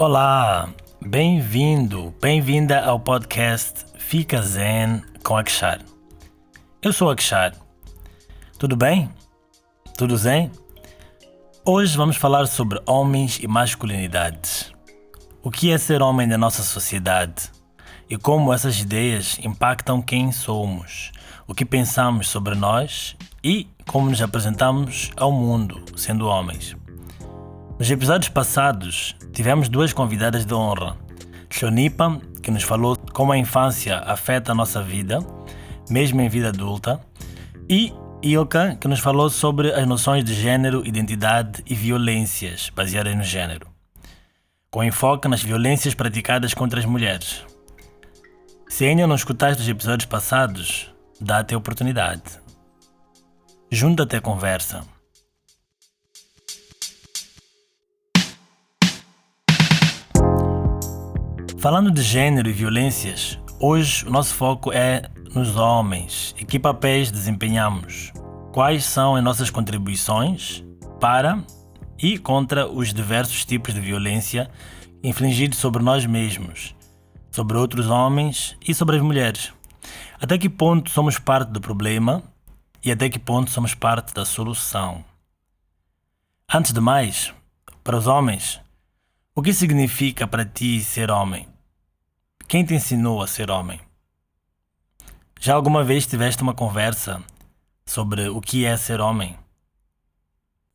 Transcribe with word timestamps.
Olá, 0.00 0.70
bem-vindo, 0.98 2.14
bem-vinda 2.22 2.82
ao 2.82 2.98
podcast 2.98 3.84
Fica 3.98 4.40
Zen 4.40 5.02
com 5.22 5.36
Akshar. 5.36 5.82
Eu 6.80 6.90
sou 6.90 7.10
Akshar. 7.10 7.52
Tudo 8.58 8.76
bem? 8.76 9.10
Tudo 9.98 10.16
zen? 10.16 10.50
Hoje 11.66 11.98
vamos 11.98 12.16
falar 12.16 12.46
sobre 12.46 12.80
homens 12.86 13.40
e 13.42 13.46
masculinidade. 13.46 14.74
O 15.42 15.50
que 15.50 15.70
é 15.70 15.76
ser 15.76 16.00
homem 16.00 16.26
na 16.26 16.38
nossa 16.38 16.62
sociedade 16.62 17.50
e 18.08 18.16
como 18.16 18.54
essas 18.54 18.80
ideias 18.80 19.38
impactam 19.44 20.00
quem 20.00 20.32
somos, 20.32 21.12
o 21.46 21.52
que 21.54 21.66
pensamos 21.66 22.26
sobre 22.30 22.54
nós 22.54 23.18
e 23.44 23.68
como 23.86 24.08
nos 24.08 24.22
apresentamos 24.22 25.10
ao 25.14 25.30
mundo, 25.30 25.84
sendo 25.94 26.26
homens. 26.26 26.74
Nos 27.80 27.90
episódios 27.90 28.28
passados, 28.28 29.16
tivemos 29.32 29.66
duas 29.66 29.94
convidadas 29.94 30.44
de 30.44 30.52
honra. 30.52 30.98
Shonipa, 31.48 32.20
que 32.42 32.50
nos 32.50 32.62
falou 32.62 32.94
como 33.14 33.32
a 33.32 33.38
infância 33.38 34.00
afeta 34.00 34.52
a 34.52 34.54
nossa 34.54 34.82
vida, 34.82 35.20
mesmo 35.88 36.20
em 36.20 36.28
vida 36.28 36.48
adulta, 36.48 37.00
e 37.70 37.90
Ilka, 38.22 38.76
que 38.76 38.86
nos 38.86 39.00
falou 39.00 39.30
sobre 39.30 39.72
as 39.72 39.88
noções 39.88 40.22
de 40.22 40.34
gênero, 40.34 40.86
identidade 40.86 41.62
e 41.64 41.74
violências 41.74 42.68
baseadas 42.68 43.16
no 43.16 43.22
gênero, 43.22 43.66
com 44.70 44.84
enfoque 44.84 45.26
nas 45.26 45.42
violências 45.42 45.94
praticadas 45.94 46.52
contra 46.52 46.80
as 46.80 46.84
mulheres. 46.84 47.46
Se 48.68 48.84
ainda 48.84 49.06
não 49.06 49.14
escutaste 49.14 49.62
os 49.62 49.68
episódios 49.70 50.04
passados, 50.04 50.92
dá-te 51.18 51.54
a 51.54 51.58
oportunidade. 51.58 52.40
Junta-te 53.72 54.16
à 54.16 54.20
conversa. 54.20 54.99
Falando 61.60 61.90
de 61.90 62.00
gênero 62.00 62.48
e 62.48 62.54
violências, 62.54 63.38
hoje 63.60 64.06
o 64.06 64.10
nosso 64.10 64.32
foco 64.32 64.72
é 64.72 65.02
nos 65.34 65.56
homens 65.56 66.34
e 66.40 66.44
que 66.46 66.58
papéis 66.58 67.10
desempenhamos. 67.10 68.14
Quais 68.50 68.82
são 68.82 69.14
as 69.14 69.22
nossas 69.22 69.50
contribuições 69.50 70.64
para 70.98 71.44
e 71.98 72.16
contra 72.16 72.66
os 72.66 72.94
diversos 72.94 73.44
tipos 73.44 73.74
de 73.74 73.80
violência 73.80 74.50
infligidos 75.04 75.58
sobre 75.58 75.82
nós 75.82 76.06
mesmos, 76.06 76.74
sobre 77.30 77.58
outros 77.58 77.88
homens 77.88 78.56
e 78.66 78.72
sobre 78.72 78.96
as 78.96 79.02
mulheres. 79.02 79.52
Até 80.18 80.38
que 80.38 80.48
ponto 80.48 80.88
somos 80.88 81.18
parte 81.18 81.50
do 81.50 81.60
problema 81.60 82.22
e 82.82 82.90
até 82.90 83.10
que 83.10 83.18
ponto 83.18 83.50
somos 83.50 83.74
parte 83.74 84.14
da 84.14 84.24
solução. 84.24 85.04
Antes 86.50 86.72
de 86.72 86.80
mais, 86.80 87.34
para 87.84 87.98
os 87.98 88.06
homens, 88.06 88.58
o 89.34 89.42
que 89.42 89.52
significa 89.52 90.26
para 90.26 90.44
ti 90.44 90.80
ser 90.80 91.10
homem? 91.10 91.49
Quem 92.50 92.64
te 92.64 92.74
ensinou 92.74 93.22
a 93.22 93.28
ser 93.28 93.48
homem? 93.48 93.78
Já 95.38 95.54
alguma 95.54 95.84
vez 95.84 96.04
tiveste 96.04 96.42
uma 96.42 96.52
conversa 96.52 97.22
sobre 97.86 98.28
o 98.28 98.40
que 98.40 98.64
é 98.64 98.76
ser 98.76 99.00
homem? 99.00 99.36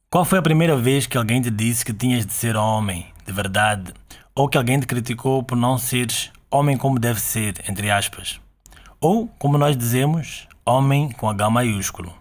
Qual 0.09 0.23
foi 0.23 0.40
a 0.40 0.42
primeira 0.42 0.78
vez 0.78 1.06
que 1.06 1.17
alguém 1.17 1.42
te 1.42 1.52
disse 1.52 1.84
que 1.84 1.94
tinhas 1.94 2.26
de 2.26 2.32
ser 2.32 2.56
homem, 2.56 3.08
de 3.26 3.34
verdade, 3.34 3.94
ou 4.34 4.48
que 4.48 4.58
alguém 4.58 4.80
te 4.80 4.88
criticou 4.88 5.44
por 5.44 5.58
não 5.58 5.78
seres 5.78 6.32
homem 6.50 6.78
como 6.78 6.98
deve 6.98 7.20
ser, 7.20 7.62
entre 7.70 7.92
aspas? 7.92 8.39
Ou, 9.02 9.28
como 9.38 9.58
nós 9.58 9.76
dizemos, 9.76 10.48
homem 10.66 11.12
com 11.12 11.30
H 11.30 11.50
maiúsculo. 11.50 12.16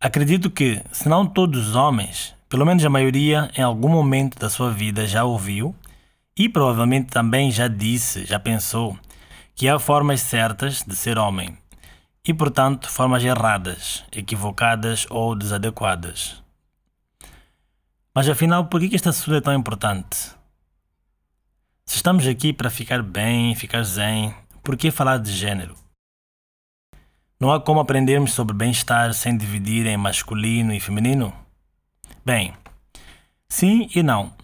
Acredito 0.00 0.48
que, 0.48 0.80
se 0.92 1.08
não 1.08 1.26
todos 1.26 1.70
os 1.70 1.74
homens, 1.74 2.36
pelo 2.48 2.64
menos 2.64 2.84
a 2.84 2.88
maioria 2.88 3.50
em 3.56 3.62
algum 3.62 3.88
momento 3.88 4.38
da 4.38 4.48
sua 4.48 4.70
vida 4.70 5.08
já 5.08 5.24
ouviu 5.24 5.74
e 6.36 6.48
provavelmente 6.48 7.08
também 7.08 7.50
já 7.50 7.66
disse, 7.66 8.26
já 8.26 8.38
pensou, 8.38 8.98
que 9.54 9.68
há 9.68 9.78
formas 9.78 10.20
certas 10.20 10.82
de 10.82 10.94
ser 10.94 11.16
homem 11.18 11.56
e, 12.26 12.34
portanto, 12.34 12.90
formas 12.90 13.24
erradas, 13.24 14.04
equivocadas 14.12 15.06
ou 15.08 15.34
desadequadas. 15.34 16.42
Mas 18.14 18.28
afinal, 18.28 18.66
por 18.66 18.80
que 18.80 18.94
este 18.94 19.08
assunto 19.08 19.36
é 19.36 19.40
tão 19.40 19.54
importante? 19.54 20.34
Se 21.86 21.96
estamos 21.96 22.26
aqui 22.26 22.52
para 22.52 22.68
ficar 22.68 23.02
bem, 23.02 23.54
ficar 23.54 23.82
zen, 23.84 24.34
por 24.62 24.76
que 24.76 24.90
falar 24.90 25.18
de 25.18 25.32
gênero? 25.32 25.76
Não 27.38 27.52
há 27.52 27.60
como 27.60 27.80
aprendermos 27.80 28.32
sobre 28.32 28.56
bem-estar 28.56 29.14
sem 29.14 29.36
dividir 29.36 29.86
em 29.86 29.96
masculino 29.96 30.72
e 30.72 30.80
feminino? 30.80 31.32
Bem, 32.24 32.54
sim 33.48 33.88
e 33.94 34.02
não. 34.02 34.34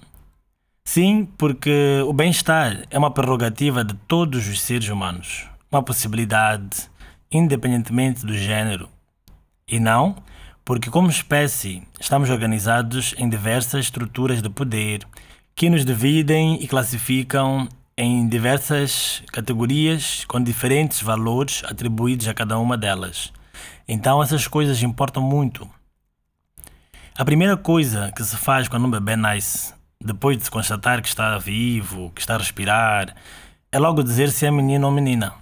Sim, 0.85 1.29
porque 1.39 2.03
o 2.07 2.13
bem-estar 2.13 2.85
é 2.91 2.99
uma 2.99 3.11
prerrogativa 3.11 3.85
de 3.85 3.95
todos 3.95 4.47
os 4.49 4.61
seres 4.61 4.89
humanos, 4.89 5.47
uma 5.71 5.83
possibilidade, 5.83 6.91
independentemente 7.31 8.27
do 8.27 8.37
gênero. 8.37 8.89
E 9.67 9.79
não, 9.81 10.17
porque, 10.65 10.91
como 10.91 11.09
espécie, 11.09 11.83
estamos 12.01 12.31
organizados 12.31 13.15
em 13.17 13.29
diversas 13.29 13.85
estruturas 13.85 14.43
de 14.43 14.51
poder 14.51 15.07
que 15.55 15.71
nos 15.71 15.85
dividem 15.85 16.63
e 16.63 16.67
classificam 16.67 17.69
em 17.97 18.27
diversas 18.27 19.23
categorias 19.33 20.25
com 20.25 20.43
diferentes 20.43 21.03
valores 21.03 21.63
atribuídos 21.65 22.27
a 22.27 22.35
cada 22.35 22.59
uma 22.59 22.77
delas. 22.77 23.33
Então 23.87 24.23
essas 24.23 24.47
coisas 24.47 24.83
importam 24.83 25.23
muito. 25.23 25.69
A 27.17 27.25
primeira 27.25 27.57
coisa 27.57 28.11
que 28.17 28.25
se 28.25 28.37
faz 28.37 28.69
quando 28.69 28.87
um 28.87 28.91
bebê 28.91 29.15
nasce, 29.15 29.75
depois 30.05 30.37
de 30.37 30.45
se 30.45 30.51
constatar 30.51 31.01
que 31.01 31.09
está 31.09 31.39
vivo, 31.39 32.11
que 32.15 32.21
está 32.21 32.35
a 32.35 32.39
respirar, 32.39 33.15
é 33.71 33.79
logo 33.79 34.03
dizer 34.03 34.31
se 34.31 34.47
é 34.47 34.51
menino 34.51 34.87
ou 34.87 34.93
menina. 34.93 35.35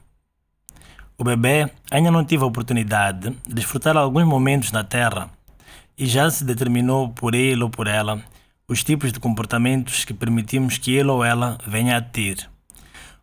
O 1.19 1.25
bebê 1.25 1.71
ainda 1.91 2.11
não 2.11 2.25
teve 2.25 2.43
a 2.43 2.47
oportunidade 2.47 3.31
de 3.47 3.55
desfrutar 3.55 3.97
alguns 3.97 4.25
momentos 4.25 4.73
na 4.73 4.83
Terra 4.83 5.29
e 5.99 6.07
já 6.07 6.31
se 6.31 6.45
determinou 6.45 7.11
por 7.11 7.35
ele 7.35 7.63
ou 7.63 7.69
por 7.69 7.87
ela 7.87 8.23
os 8.67 8.85
tipos 8.85 9.13
de 9.13 9.21
comportamentos 9.21 10.05
que 10.05 10.15
permitimos 10.15 10.79
que 10.79 10.95
ele 10.95 11.11
ou 11.11 11.25
ela 11.25 11.59
venha 11.67 11.97
a 11.97 12.01
ter, 12.01 12.49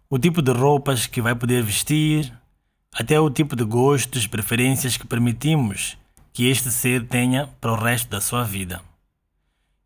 o 0.10 0.20
tipo 0.20 0.42
de 0.42 0.52
roupas 0.52 1.08
que 1.08 1.22
vai 1.22 1.34
poder 1.34 1.64
vestir, 1.64 2.32
até 2.94 3.20
o 3.20 3.30
tipo 3.30 3.56
de 3.56 3.64
gostos 3.64 4.28
preferências 4.28 4.98
que 4.98 5.08
permitimos 5.08 5.98
que 6.34 6.50
este 6.50 6.70
ser 6.70 7.08
tenha 7.08 7.48
para 7.60 7.72
o 7.72 7.76
resto 7.76 8.10
da 8.10 8.22
sua 8.22 8.44
vida. 8.44 8.82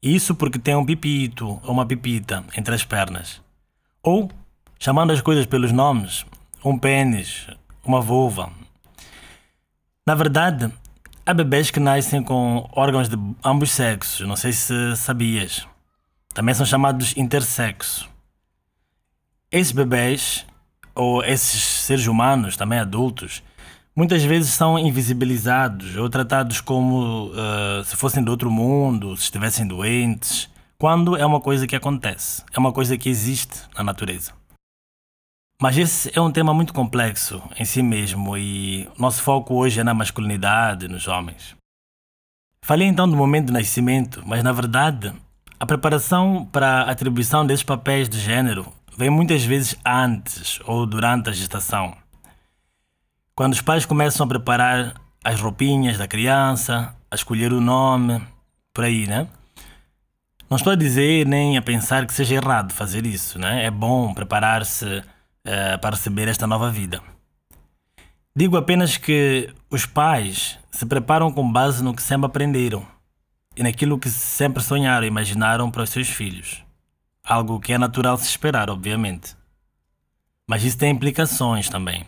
Isso 0.01 0.33
porque 0.33 0.57
tem 0.57 0.75
um 0.75 0.85
pipito 0.85 1.59
ou 1.63 1.71
uma 1.71 1.85
pipita 1.85 2.43
entre 2.57 2.73
as 2.73 2.83
pernas. 2.83 3.41
Ou, 4.01 4.31
chamando 4.79 5.11
as 5.11 5.21
coisas 5.21 5.45
pelos 5.45 5.71
nomes, 5.71 6.25
um 6.65 6.77
pênis, 6.77 7.47
uma 7.85 8.01
vulva. 8.01 8.51
Na 10.05 10.15
verdade, 10.15 10.71
Há 11.23 11.35
bebês 11.35 11.69
que 11.69 11.79
nascem 11.79 12.23
com 12.23 12.67
órgãos 12.73 13.07
de 13.07 13.15
ambos 13.45 13.71
sexos, 13.71 14.27
não 14.27 14.35
sei 14.35 14.51
se 14.51 14.95
sabias. 14.95 15.67
Também 16.33 16.55
são 16.55 16.65
chamados 16.65 17.15
intersexo. 17.15 18.09
Esses 19.51 19.71
bebês, 19.71 20.45
ou 20.95 21.23
esses 21.23 21.61
seres 21.61 22.07
humanos, 22.07 22.57
também 22.57 22.79
adultos, 22.79 23.43
muitas 23.95 24.23
vezes 24.23 24.53
são 24.53 24.77
invisibilizados 24.79 25.95
ou 25.95 26.09
tratados 26.09 26.61
como 26.61 27.27
uh, 27.27 27.83
se 27.83 27.95
fossem 27.95 28.23
de 28.23 28.29
outro 28.29 28.49
mundo, 28.49 29.15
se 29.15 29.23
estivessem 29.23 29.67
doentes, 29.67 30.49
quando 30.77 31.15
é 31.15 31.25
uma 31.25 31.39
coisa 31.39 31.67
que 31.67 31.75
acontece, 31.75 32.43
é 32.51 32.57
uma 32.57 32.71
coisa 32.71 32.97
que 32.97 33.09
existe 33.09 33.61
na 33.75 33.83
natureza. 33.83 34.33
Mas 35.61 35.77
esse 35.77 36.11
é 36.15 36.19
um 36.19 36.31
tema 36.31 36.55
muito 36.55 36.73
complexo 36.73 37.39
em 37.59 37.63
si 37.63 37.83
mesmo 37.83 38.35
e 38.35 38.89
nosso 38.97 39.21
foco 39.21 39.53
hoje 39.53 39.79
é 39.79 39.83
na 39.83 39.93
masculinidade, 39.93 40.87
nos 40.87 41.07
homens. 41.07 41.55
Falei 42.65 42.87
então 42.87 43.07
do 43.07 43.15
momento 43.15 43.47
do 43.47 43.53
nascimento, 43.53 44.23
mas 44.25 44.43
na 44.43 44.51
verdade 44.51 45.13
a 45.59 45.65
preparação 45.67 46.49
para 46.51 46.81
a 46.81 46.91
atribuição 46.91 47.45
desses 47.45 47.63
papéis 47.63 48.09
de 48.09 48.19
gênero 48.19 48.65
vem 48.97 49.11
muitas 49.11 49.43
vezes 49.43 49.75
antes 49.85 50.59
ou 50.65 50.87
durante 50.87 51.29
a 51.29 51.31
gestação. 51.31 52.00
Quando 53.41 53.53
os 53.53 53.61
pais 53.61 53.87
começam 53.87 54.23
a 54.23 54.29
preparar 54.29 55.01
as 55.23 55.41
roupinhas 55.41 55.97
da 55.97 56.07
criança, 56.07 56.95
a 57.09 57.15
escolher 57.15 57.51
o 57.51 57.59
nome, 57.59 58.21
por 58.71 58.83
aí, 58.83 59.07
né? 59.07 59.27
Não 60.47 60.57
estou 60.57 60.71
a 60.71 60.75
dizer 60.75 61.25
nem 61.25 61.57
a 61.57 61.61
pensar 61.63 62.05
que 62.05 62.13
seja 62.13 62.35
errado 62.35 62.71
fazer 62.71 63.03
isso, 63.03 63.39
né? 63.39 63.65
É 63.65 63.71
bom 63.71 64.13
preparar-se 64.13 64.85
uh, 64.85 65.79
para 65.81 65.95
receber 65.95 66.27
esta 66.27 66.45
nova 66.45 66.69
vida. 66.69 67.01
Digo 68.35 68.57
apenas 68.57 68.97
que 68.97 69.51
os 69.71 69.87
pais 69.87 70.59
se 70.69 70.85
preparam 70.85 71.31
com 71.31 71.51
base 71.51 71.83
no 71.83 71.95
que 71.95 72.03
sempre 72.03 72.27
aprenderam 72.27 72.85
e 73.57 73.63
naquilo 73.63 73.97
que 73.97 74.11
sempre 74.11 74.61
sonharam 74.61 75.03
e 75.03 75.07
imaginaram 75.07 75.71
para 75.71 75.81
os 75.81 75.89
seus 75.89 76.09
filhos. 76.09 76.63
Algo 77.23 77.59
que 77.59 77.73
é 77.73 77.79
natural 77.79 78.19
se 78.19 78.27
esperar, 78.27 78.69
obviamente. 78.69 79.35
Mas 80.47 80.63
isso 80.63 80.77
tem 80.77 80.91
implicações 80.91 81.69
também. 81.69 82.05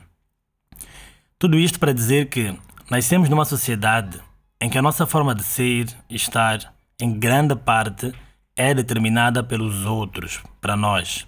Tudo 1.44 1.60
isto 1.60 1.78
para 1.78 1.94
dizer 1.94 2.30
que 2.30 2.58
nascemos 2.90 3.28
numa 3.28 3.44
sociedade 3.44 4.18
em 4.62 4.70
que 4.70 4.78
a 4.78 4.82
nossa 4.82 5.06
forma 5.06 5.36
de 5.36 5.44
ser 5.44 5.88
e 6.10 6.16
estar, 6.16 6.74
em 6.98 7.20
grande 7.20 7.54
parte, 7.54 8.14
é 8.56 8.74
determinada 8.74 9.44
pelos 9.44 9.84
outros, 9.86 10.42
para 10.62 10.78
nós, 10.78 11.28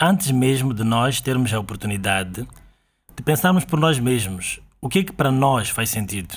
antes 0.00 0.30
mesmo 0.30 0.72
de 0.72 0.82
nós 0.82 1.20
termos 1.20 1.52
a 1.52 1.60
oportunidade 1.60 2.48
de 3.14 3.22
pensarmos 3.22 3.62
por 3.62 3.78
nós 3.78 3.98
mesmos 3.98 4.58
o 4.80 4.88
que 4.88 5.00
é 5.00 5.04
que 5.04 5.12
para 5.12 5.30
nós 5.30 5.68
faz 5.68 5.90
sentido. 5.90 6.34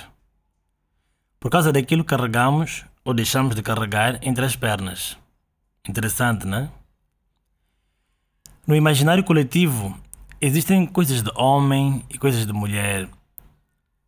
Por 1.39 1.49
causa 1.49 1.71
daquilo 1.71 2.03
que 2.03 2.09
carregamos 2.09 2.83
ou 3.05 3.13
deixamos 3.13 3.55
de 3.55 3.63
carregar 3.63 4.19
entre 4.23 4.43
as 4.43 4.57
pernas. 4.57 5.17
Interessante, 5.87 6.45
não 6.45 6.57
é? 6.57 6.69
No 8.67 8.75
imaginário 8.75 9.23
coletivo 9.23 9.97
existem 10.39 10.85
coisas 10.85 11.21
de 11.21 11.31
homem 11.35 12.03
e 12.09 12.17
coisas 12.17 12.45
de 12.45 12.53
mulher 12.53 13.09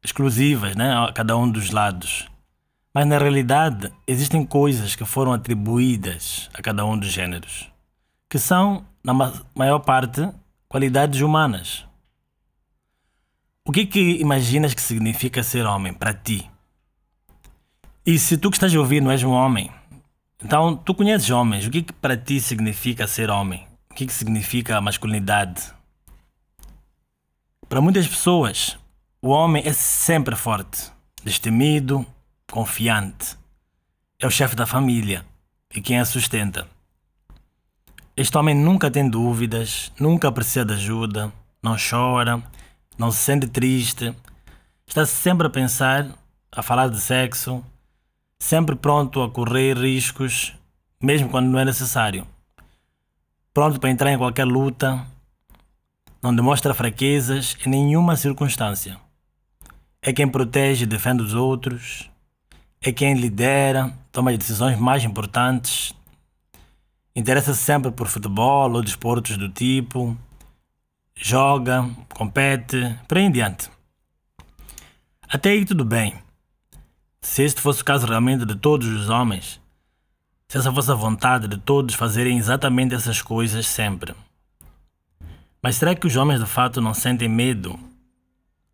exclusivas, 0.04 0.76
né, 0.76 0.94
a 0.96 1.12
cada 1.12 1.36
um 1.38 1.50
dos 1.50 1.72
lados. 1.72 2.28
Mas 2.94 3.06
na 3.06 3.18
realidade 3.18 3.92
existem 4.08 4.46
coisas 4.46 4.96
que 4.96 5.06
foram 5.06 5.34
atribuídas 5.34 6.50
a 6.54 6.62
cada 6.62 6.86
um 6.86 6.98
dos 6.98 7.12
gêneros, 7.12 7.70
que 8.30 8.40
são, 8.40 8.86
na 9.04 9.14
maior 9.54 9.80
parte, 9.80 10.28
qualidades 10.68 11.22
humanas. 11.22 11.86
O 13.66 13.72
que 13.72 13.86
que 13.86 14.22
imaginas 14.22 14.74
que 14.74 14.82
significa 14.82 15.44
ser 15.44 15.66
homem 15.66 15.94
para 15.94 16.14
ti? 16.14 16.50
E 18.06 18.18
se 18.18 18.38
tu 18.38 18.50
que 18.50 18.56
estás 18.56 18.74
a 18.74 18.80
ouvir 18.80 19.02
não 19.02 19.12
és 19.12 19.22
um 19.24 19.32
homem, 19.32 19.70
então 20.44 20.76
tu 20.76 20.96
conheces 20.96 21.30
homens, 21.30 21.68
o 21.68 21.70
que 21.70 21.82
que 21.84 21.94
para 21.94 22.16
ti 22.16 22.40
significa 22.40 23.06
ser 23.06 23.30
homem? 23.30 23.68
O 23.92 23.94
que 23.94 24.06
que 24.06 24.14
significa 24.14 24.78
a 24.78 24.82
masculinidade? 24.82 25.77
Para 27.70 27.82
muitas 27.82 28.08
pessoas, 28.08 28.78
o 29.22 29.28
homem 29.28 29.62
é 29.66 29.74
sempre 29.74 30.38
forte, 30.38 30.90
destemido, 31.22 32.06
confiante. 32.50 33.36
É 34.18 34.26
o 34.26 34.32
chefe 34.32 34.56
da 34.56 34.66
família 34.66 35.26
e 35.76 35.82
quem 35.82 36.00
a 36.00 36.06
sustenta. 36.06 36.66
Este 38.16 38.38
homem 38.38 38.56
nunca 38.56 38.90
tem 38.90 39.10
dúvidas, 39.10 39.92
nunca 40.00 40.32
precisa 40.32 40.64
de 40.64 40.76
ajuda, 40.76 41.32
não 41.62 41.76
chora, 41.78 42.42
não 42.98 43.12
se 43.12 43.18
sente 43.18 43.48
triste, 43.48 44.16
está 44.88 45.06
sempre 45.06 45.48
a 45.48 45.50
pensar, 45.50 46.08
a 46.50 46.64
falar 46.64 46.88
de 46.88 47.02
sexo, 47.02 47.62
sempre 48.40 48.78
pronto 48.78 49.22
a 49.22 49.30
correr 49.30 49.78
riscos, 49.78 50.54
mesmo 51.04 51.28
quando 51.28 51.48
não 51.48 51.60
é 51.60 51.66
necessário. 51.66 52.26
Pronto 53.54 53.78
para 53.78 53.90
entrar 53.90 54.14
em 54.14 54.18
qualquer 54.18 54.46
luta, 54.46 55.06
não 56.22 56.36
demonstra 56.36 56.74
fraquezas 56.74 57.56
em 57.66 57.70
nenhuma 57.70 58.16
circunstância. 58.16 58.98
É 60.02 60.14
quem 60.14 60.28
protege 60.28 60.84
e 60.84 60.88
defende 60.88 61.24
os 61.24 61.34
outros, 61.34 62.10
é 62.82 62.92
quem 62.92 63.14
lidera, 63.16 63.94
toma 64.12 64.32
as 64.32 64.38
decisões 64.38 64.78
mais 64.78 65.04
importantes, 65.04 65.94
interessa-se 67.16 67.62
sempre 67.62 67.92
por 67.92 68.08
futebol 68.08 68.72
ou 68.72 68.82
desportos 68.82 69.38
do 69.38 69.50
tipo, 69.50 70.16
joga, 71.16 71.90
compete, 72.14 72.96
por 73.08 73.18
aí 73.18 73.26
em 73.26 73.32
diante. 73.32 73.70
Até 75.28 75.50
aí 75.50 75.66
tudo 75.66 75.84
bem. 75.84 76.14
Se 77.22 77.44
este 77.44 77.60
fosse 77.60 77.82
o 77.82 77.86
caso 77.86 78.08
realmente 78.08 78.46
de 78.46 78.56
todos 78.56 78.88
os 78.88 79.10
homens, 79.10 79.60
se 80.48 80.58
essa 80.58 80.72
fosse 80.72 80.92
a 80.92 80.96
vontade 80.96 81.48
de 81.48 81.58
todos 81.58 81.96
fazerem 81.96 82.38
exatamente 82.38 82.96
essas 82.96 83.22
coisas 83.22 83.68
sempre. 83.68 84.16
Mas 85.62 85.76
será 85.76 85.96
que 85.96 86.08
os 86.08 86.16
homens 86.16 86.40
de 86.40 86.46
fato 86.46 86.80
não 86.82 86.94
sentem 86.94 87.28
medo? 87.28 87.80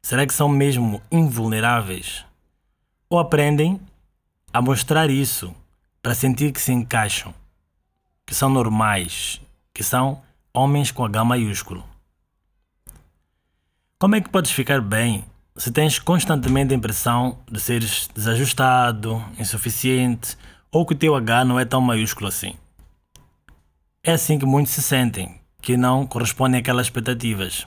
Será 0.01 0.27
que 0.27 0.33
são 0.33 0.49
mesmo 0.49 1.01
invulneráveis? 1.11 2.25
Ou 3.09 3.19
aprendem 3.19 3.79
a 4.51 4.61
mostrar 4.61 5.09
isso 5.09 5.55
para 6.01 6.13
sentir 6.13 6.51
que 6.51 6.61
se 6.61 6.73
encaixam, 6.73 7.33
que 8.25 8.35
são 8.35 8.49
normais, 8.49 9.41
que 9.73 9.83
são 9.83 10.21
homens 10.53 10.91
com 10.91 11.05
H 11.05 11.23
maiúsculo. 11.23 11.83
Como 13.97 14.15
é 14.15 14.21
que 14.21 14.29
podes 14.29 14.51
ficar 14.51 14.81
bem 14.81 15.23
se 15.55 15.71
tens 15.71 15.97
constantemente 15.97 16.73
a 16.73 16.77
impressão 16.77 17.39
de 17.49 17.59
seres 17.59 18.09
desajustado, 18.13 19.23
insuficiente 19.39 20.37
ou 20.69 20.85
que 20.85 20.93
o 20.93 20.97
teu 20.97 21.15
H 21.15 21.45
não 21.45 21.59
é 21.59 21.63
tão 21.63 21.79
maiúsculo 21.79 22.27
assim? 22.27 22.55
É 24.03 24.11
assim 24.11 24.37
que 24.37 24.45
muitos 24.45 24.73
se 24.73 24.81
sentem, 24.81 25.39
que 25.63 25.75
não 25.75 26.05
correspondem 26.05 26.61
àquelas 26.61 26.85
expectativas. 26.85 27.65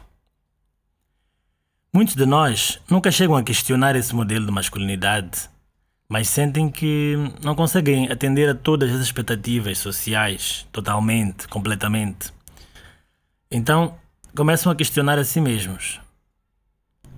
Muitos 1.92 2.14
de 2.14 2.26
nós 2.26 2.80
nunca 2.88 3.10
chegam 3.10 3.34
a 3.34 3.42
questionar 3.42 3.96
esse 3.96 4.14
modelo 4.14 4.46
de 4.46 4.52
masculinidade 4.52 5.48
mas 6.08 6.28
sentem 6.28 6.68
que 6.68 7.16
não 7.42 7.54
conseguem 7.54 8.10
atender 8.10 8.48
a 8.48 8.54
todas 8.54 8.92
as 8.92 9.00
expectativas 9.00 9.78
sociais 9.78 10.66
totalmente, 10.70 11.48
completamente. 11.48 12.32
Então 13.50 13.96
começam 14.34 14.70
a 14.70 14.76
questionar 14.76 15.18
a 15.18 15.24
si 15.24 15.40
mesmos, 15.40 16.00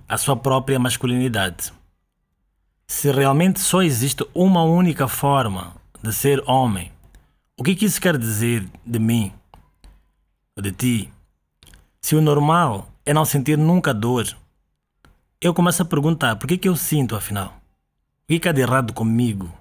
a 0.07 0.17
sua 0.17 0.35
própria 0.35 0.79
masculinidade. 0.79 1.71
Se 2.87 3.11
realmente 3.11 3.59
só 3.59 3.83
existe 3.83 4.25
uma 4.33 4.63
única 4.63 5.07
forma 5.07 5.75
de 6.01 6.11
ser 6.11 6.43
homem, 6.47 6.91
o 7.57 7.63
que, 7.63 7.75
que 7.75 7.85
isso 7.85 8.01
quer 8.01 8.17
dizer 8.17 8.67
de 8.83 8.97
mim, 8.97 9.31
de 10.61 10.71
ti? 10.71 11.13
Se 12.01 12.15
o 12.15 12.21
normal 12.21 12.87
é 13.05 13.13
não 13.13 13.25
sentir 13.25 13.57
nunca 13.57 13.93
dor, 13.93 14.25
eu 15.41 15.53
começo 15.53 15.81
a 15.81 15.85
perguntar 15.85 16.35
por 16.35 16.47
que, 16.47 16.57
que 16.57 16.69
eu 16.69 16.75
sinto 16.75 17.15
afinal? 17.15 17.59
que 18.27 18.47
há 18.47 18.51
de 18.51 18.61
errado 18.61 18.93
comigo? 18.93 19.51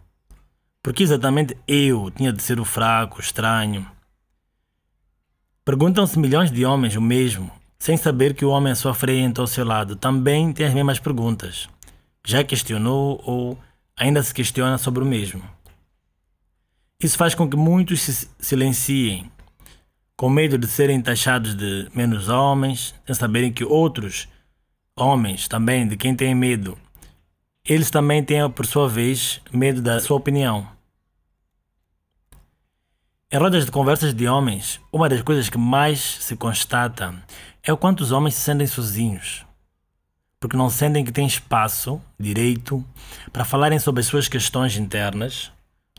Porque 0.82 1.02
exatamente 1.02 1.56
eu 1.66 2.10
tinha 2.10 2.32
de 2.32 2.42
ser 2.42 2.60
o 2.60 2.64
fraco, 2.64 3.18
o 3.18 3.20
estranho? 3.20 3.86
Perguntam-se 5.64 6.18
milhões 6.18 6.50
de 6.50 6.64
homens 6.64 6.96
o 6.96 7.00
mesmo, 7.00 7.50
sem 7.78 7.96
saber 7.96 8.34
que 8.34 8.44
o 8.44 8.50
homem 8.50 8.72
à 8.72 8.76
sua 8.76 8.94
frente 8.94 9.40
ao 9.40 9.46
seu 9.46 9.64
lado 9.64 9.96
também 9.96 10.52
tem 10.52 10.66
as 10.66 10.74
mesmas 10.74 10.98
perguntas. 10.98 11.68
Já 12.24 12.44
questionou 12.44 13.22
ou 13.24 13.58
ainda 13.96 14.22
se 14.22 14.34
questiona 14.34 14.78
sobre 14.78 15.02
o 15.02 15.06
mesmo. 15.06 15.42
Isso 17.00 17.16
faz 17.16 17.34
com 17.34 17.48
que 17.48 17.56
muitos 17.56 18.00
se 18.00 18.28
silenciem, 18.40 19.30
com 20.18 20.28
medo 20.28 20.58
de 20.58 20.66
serem 20.66 21.00
taxados 21.00 21.54
de 21.54 21.88
menos 21.94 22.28
homens, 22.28 22.92
sem 23.06 23.14
saberem 23.14 23.52
que 23.52 23.64
outros 23.64 24.26
homens 24.96 25.46
também, 25.46 25.86
de 25.86 25.96
quem 25.96 26.12
têm 26.12 26.34
medo, 26.34 26.76
eles 27.64 27.88
também 27.88 28.24
têm, 28.24 28.50
por 28.50 28.66
sua 28.66 28.88
vez, 28.88 29.40
medo 29.52 29.80
da 29.80 30.00
sua 30.00 30.16
opinião. 30.16 30.66
Em 33.30 33.38
rodas 33.38 33.64
de 33.64 33.70
conversas 33.70 34.12
de 34.12 34.26
homens, 34.26 34.80
uma 34.92 35.08
das 35.08 35.22
coisas 35.22 35.48
que 35.48 35.56
mais 35.56 36.00
se 36.00 36.34
constata 36.34 37.14
é 37.62 37.72
o 37.72 37.76
quanto 37.76 38.00
os 38.00 38.10
homens 38.10 38.34
se 38.34 38.40
sentem 38.40 38.66
sozinhos. 38.66 39.46
Porque 40.40 40.56
não 40.56 40.68
sentem 40.68 41.04
que 41.04 41.12
têm 41.12 41.28
espaço, 41.28 42.00
direito, 42.18 42.84
para 43.32 43.44
falarem 43.44 43.78
sobre 43.78 44.00
as 44.00 44.06
suas 44.06 44.26
questões 44.26 44.76
internas, 44.76 45.52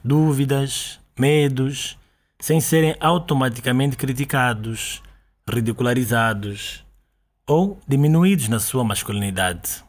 dúvidas, 0.03 0.99
medos, 1.17 1.98
sem 2.39 2.61
serem 2.61 2.95
automaticamente 2.99 3.97
criticados, 3.97 5.03
ridicularizados 5.47 6.85
ou 7.45 7.79
diminuídos 7.87 8.47
na 8.47 8.59
sua 8.59 8.83
masculinidade. 8.83 9.83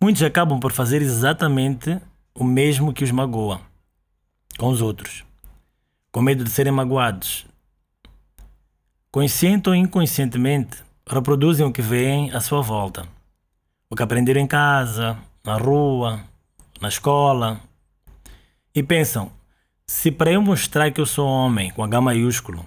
Muitos 0.00 0.22
acabam 0.22 0.60
por 0.60 0.72
fazer 0.72 1.00
exatamente 1.00 2.00
o 2.34 2.44
mesmo 2.44 2.92
que 2.92 3.04
os 3.04 3.10
magoa 3.10 3.60
com 4.58 4.68
os 4.68 4.80
outros, 4.80 5.24
com 6.10 6.20
medo 6.20 6.44
de 6.44 6.50
serem 6.50 6.72
magoados. 6.72 7.46
Consciente 9.10 9.68
ou 9.68 9.74
inconscientemente, 9.74 10.82
reproduzem 11.06 11.64
o 11.64 11.72
que 11.72 11.82
veem 11.82 12.30
à 12.32 12.40
sua 12.40 12.60
volta, 12.60 13.06
o 13.88 13.96
que 13.96 14.02
aprenderam 14.02 14.40
em 14.40 14.46
casa, 14.46 15.18
na 15.44 15.56
rua, 15.56 16.20
na 16.80 16.88
escola, 16.88 17.60
e 18.74 18.82
pensam: 18.82 19.30
se 19.92 20.10
para 20.10 20.32
eu 20.32 20.40
mostrar 20.40 20.90
que 20.90 21.00
eu 21.00 21.06
sou 21.06 21.28
homem 21.28 21.70
com 21.70 21.84
H 21.84 22.00
maiúsculo, 22.00 22.64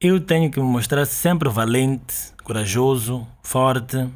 eu 0.00 0.18
tenho 0.18 0.50
que 0.50 0.58
me 0.58 0.66
mostrar 0.66 1.04
sempre 1.04 1.48
valente, 1.48 2.32
corajoso, 2.42 3.24
forte, 3.42 4.08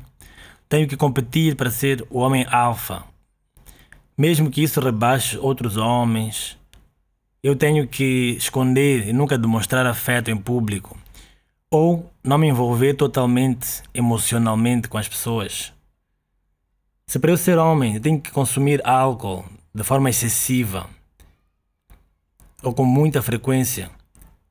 tenho 0.66 0.88
que 0.88 0.96
competir 0.96 1.54
para 1.54 1.70
ser 1.70 2.04
o 2.08 2.20
homem 2.20 2.46
alfa. 2.50 3.04
Mesmo 4.16 4.50
que 4.50 4.62
isso 4.62 4.80
rebaixe 4.80 5.36
outros 5.36 5.76
homens, 5.76 6.58
eu 7.42 7.54
tenho 7.54 7.86
que 7.86 8.34
esconder 8.38 9.06
e 9.06 9.12
nunca 9.12 9.36
demonstrar 9.36 9.86
afeto 9.86 10.30
em 10.30 10.36
público. 10.36 10.98
Ou 11.70 12.10
não 12.24 12.38
me 12.38 12.48
envolver 12.48 12.94
totalmente 12.94 13.82
emocionalmente 13.92 14.88
com 14.88 14.96
as 14.96 15.06
pessoas. 15.06 15.72
Se 17.06 17.18
para 17.18 17.30
eu 17.30 17.36
ser 17.36 17.58
homem 17.58 17.96
eu 17.96 18.00
tenho 18.00 18.18
que 18.18 18.32
consumir 18.32 18.80
álcool 18.84 19.44
de 19.72 19.84
forma 19.84 20.08
excessiva 20.08 20.88
ou 22.62 22.72
com 22.72 22.84
muita 22.84 23.22
frequência, 23.22 23.90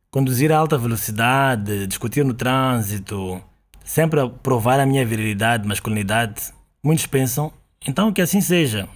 conduzir 0.10 0.52
a 0.52 0.58
alta 0.58 0.78
velocidade, 0.78 1.88
discutir 1.88 2.24
no 2.24 2.34
trânsito, 2.34 3.42
sempre 3.84 4.20
a 4.20 4.28
provar 4.28 4.80
a 4.80 4.86
minha 4.86 5.06
virilidade, 5.06 5.68
masculinidade, 5.68 6.54
muitos 6.84 7.06
pensam, 7.06 7.52
então 7.86 8.12
que 8.12 8.22
assim 8.22 8.42
seja. 8.42 8.88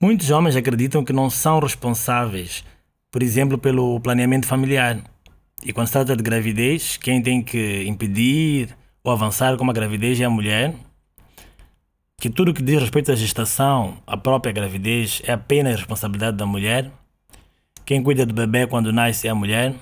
Muitos 0.00 0.30
homens 0.30 0.56
acreditam 0.56 1.04
que 1.04 1.12
não 1.12 1.30
são 1.30 1.58
responsáveis, 1.58 2.62
por 3.10 3.22
exemplo, 3.22 3.56
pelo 3.56 3.98
planeamento 4.00 4.46
familiar. 4.46 5.00
E 5.64 5.72
quando 5.72 5.86
se 5.86 5.94
trata 5.94 6.14
de 6.14 6.22
gravidez, 6.22 6.96
quem 6.98 7.22
tem 7.22 7.42
que 7.42 7.84
impedir 7.84 8.76
ou 9.02 9.10
avançar 9.10 9.56
com 9.56 9.68
a 9.70 9.72
gravidez 9.72 10.20
é 10.20 10.24
a 10.24 10.30
mulher. 10.30 10.74
Que 12.18 12.28
tudo 12.28 12.52
que 12.52 12.62
diz 12.62 12.80
respeito 12.80 13.10
à 13.10 13.14
gestação, 13.14 13.98
à 14.06 14.16
própria 14.16 14.52
gravidez, 14.52 15.22
é 15.24 15.32
apenas 15.32 15.76
responsabilidade 15.76 16.36
da 16.36 16.44
mulher. 16.44 16.90
Quem 17.86 18.02
cuida 18.02 18.26
do 18.26 18.34
bebê 18.34 18.66
quando 18.66 18.92
nasce 18.92 19.28
é 19.28 19.30
a 19.30 19.34
mulher. 19.34 19.72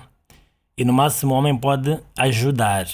E 0.77 0.85
no 0.85 0.93
máximo 0.93 1.33
o 1.33 1.37
homem 1.37 1.57
pode 1.57 1.99
ajudar. 2.15 2.87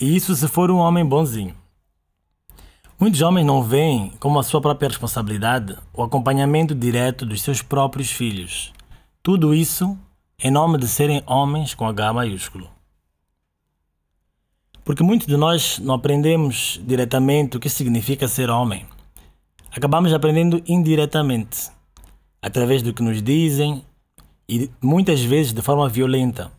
E 0.00 0.16
isso 0.16 0.34
se 0.34 0.48
for 0.48 0.70
um 0.70 0.78
homem 0.78 1.04
bonzinho. 1.04 1.54
Muitos 2.98 3.20
homens 3.20 3.44
não 3.44 3.62
veem 3.62 4.10
como 4.18 4.38
a 4.38 4.42
sua 4.42 4.62
própria 4.62 4.88
responsabilidade 4.88 5.76
o 5.92 6.02
acompanhamento 6.02 6.74
direto 6.74 7.26
dos 7.26 7.42
seus 7.42 7.60
próprios 7.60 8.10
filhos. 8.10 8.72
Tudo 9.22 9.54
isso 9.54 9.98
em 10.42 10.50
nome 10.50 10.78
de 10.78 10.88
serem 10.88 11.22
homens 11.26 11.74
com 11.74 11.86
H 11.86 12.14
maiúsculo. 12.14 12.70
Porque 14.84 15.02
muitos 15.02 15.26
de 15.26 15.36
nós 15.36 15.78
não 15.78 15.94
aprendemos 15.94 16.80
diretamente 16.82 17.56
o 17.56 17.60
que 17.60 17.68
significa 17.68 18.26
ser 18.26 18.48
homem. 18.48 18.86
Acabamos 19.70 20.12
aprendendo 20.12 20.62
indiretamente, 20.66 21.70
através 22.42 22.82
do 22.82 22.92
que 22.92 23.02
nos 23.02 23.22
dizem 23.22 23.84
e 24.48 24.68
muitas 24.82 25.22
vezes 25.22 25.52
de 25.52 25.62
forma 25.62 25.88
violenta, 25.88 26.50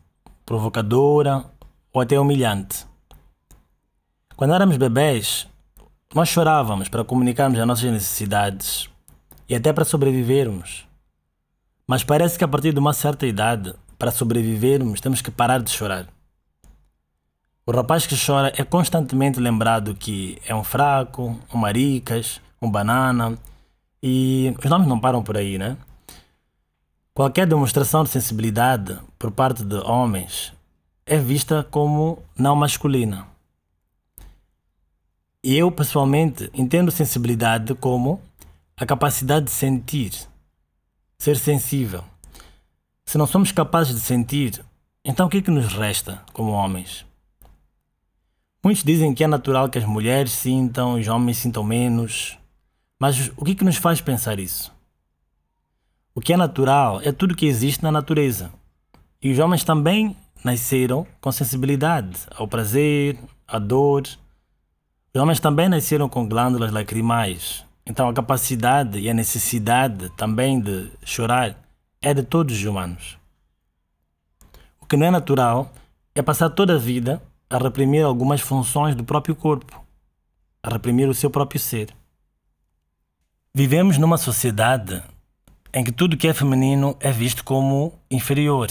provocadora 0.46 1.46
ou 1.92 2.02
até 2.02 2.18
humilhante. 2.18 2.88
Quando 4.36 4.54
éramos 4.54 4.78
bebés, 4.78 5.48
nós 6.16 6.30
chorávamos 6.30 6.88
para 6.88 7.04
comunicarmos 7.04 7.60
as 7.60 7.68
nossas 7.68 7.92
necessidades 7.92 8.90
e 9.48 9.54
até 9.54 9.74
para 9.74 9.86
sobrevivermos. 9.86 10.88
Mas 11.86 12.04
parece 12.04 12.38
que 12.38 12.44
a 12.44 12.48
partir 12.48 12.72
de 12.72 12.80
uma 12.80 12.94
certa 12.94 13.28
idade, 13.28 13.76
para 14.00 14.12
sobrevivermos, 14.12 15.02
temos 15.02 15.22
que 15.22 15.30
parar 15.30 15.62
de 15.62 15.70
chorar. 15.70 16.08
O 17.66 17.72
rapaz 17.72 18.06
que 18.06 18.16
chora 18.18 18.52
é 18.58 18.64
constantemente 18.64 19.40
lembrado 19.40 19.96
que 19.96 20.38
é 20.46 20.56
um 20.56 20.64
fraco, 20.64 21.40
um 21.54 21.58
maricas, 21.58 22.42
um 22.62 22.70
banana 22.70 23.38
e 24.06 24.54
os 24.62 24.70
nomes 24.70 24.86
não 24.86 25.00
param 25.00 25.24
por 25.24 25.38
aí, 25.38 25.58
né? 25.58 25.78
Qualquer 27.14 27.48
demonstração 27.48 28.04
de 28.04 28.10
sensibilidade 28.10 29.00
por 29.18 29.32
parte 29.32 29.64
de 29.64 29.76
homens 29.76 30.52
é 31.06 31.18
vista 31.18 31.66
como 31.72 32.22
não 32.38 32.54
masculina. 32.54 33.26
E 35.42 35.56
eu, 35.56 35.72
pessoalmente, 35.72 36.50
entendo 36.54 36.92
sensibilidade 36.92 37.74
como 37.76 38.22
a 38.76 38.86
capacidade 38.86 39.46
de 39.46 39.52
sentir, 39.52 40.14
ser 41.18 41.38
sensível. 41.38 42.04
Se 43.06 43.18
não 43.18 43.28
somos 43.28 43.54
capazes 43.54 43.96
de 43.96 44.02
sentir, 44.02 44.64
então 45.06 45.28
o 45.28 45.30
que 45.30 45.38
é 45.38 45.42
que 45.42 45.52
nos 45.52 45.72
resta 45.74 46.22
como 46.34 46.52
homens? 46.52 47.06
Muitos 48.62 48.84
dizem 48.84 49.14
que 49.14 49.24
é 49.24 49.28
natural 49.28 49.70
que 49.70 49.78
as 49.78 49.86
mulheres 49.86 50.32
sintam, 50.34 50.96
os 50.96 51.08
homens 51.08 51.38
sintam 51.38 51.64
menos. 51.64 52.38
Mas 53.04 53.34
o 53.36 53.44
que 53.44 53.54
que 53.54 53.66
nos 53.66 53.76
faz 53.76 54.00
pensar 54.00 54.40
isso? 54.40 54.74
O 56.16 56.22
que 56.22 56.32
é 56.32 56.38
natural 56.38 57.02
é 57.02 57.12
tudo 57.12 57.36
que 57.36 57.46
existe 57.46 57.84
na 57.84 57.92
natureza. 57.92 58.50
E 59.22 59.30
os 59.30 59.40
homens 59.40 59.66
também 59.66 60.16
nasceram 60.42 61.06
com 61.20 61.30
sensibilidade 61.30 62.18
ao 62.34 62.48
prazer, 62.48 63.20
à 63.46 63.60
dor, 63.60 64.04
os 65.14 65.22
homens 65.22 65.42
também 65.42 65.68
nasceram 65.68 66.08
com 66.08 66.26
glândulas 66.26 66.72
lacrimais, 66.72 67.66
então 67.86 68.08
a 68.08 68.14
capacidade 68.14 68.98
e 68.98 69.10
a 69.10 69.14
necessidade 69.14 70.10
também 70.12 70.62
de 70.62 70.90
chorar 71.04 71.58
é 72.02 72.14
de 72.14 72.24
todos 72.24 72.56
os 72.56 72.64
humanos. 72.64 73.18
O 74.80 74.86
que 74.86 74.96
não 74.96 75.08
é 75.08 75.12
natural 75.12 75.74
é 76.16 76.22
passar 76.22 76.52
toda 76.52 76.76
a 76.76 76.80
vida 76.80 77.22
a 77.50 77.58
reprimir 77.58 78.06
algumas 78.06 78.40
funções 78.40 78.96
do 78.96 79.04
próprio 79.04 79.36
corpo, 79.36 79.84
a 80.64 80.70
reprimir 80.70 81.10
o 81.10 81.14
seu 81.14 81.30
próprio 81.30 81.60
ser. 81.60 81.94
Vivemos 83.56 84.00
numa 84.00 84.18
sociedade 84.18 85.04
em 85.72 85.84
que 85.84 85.92
tudo 85.92 86.18
que 86.18 86.28
é 86.28 86.34
feminino 86.34 86.98
é 87.00 87.12
visto 87.12 87.44
como 87.44 87.94
inferior 88.10 88.68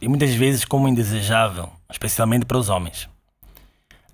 e 0.00 0.08
muitas 0.08 0.34
vezes 0.34 0.64
como 0.64 0.88
indesejável, 0.88 1.70
especialmente 1.90 2.46
para 2.46 2.56
os 2.56 2.70
homens. 2.70 3.10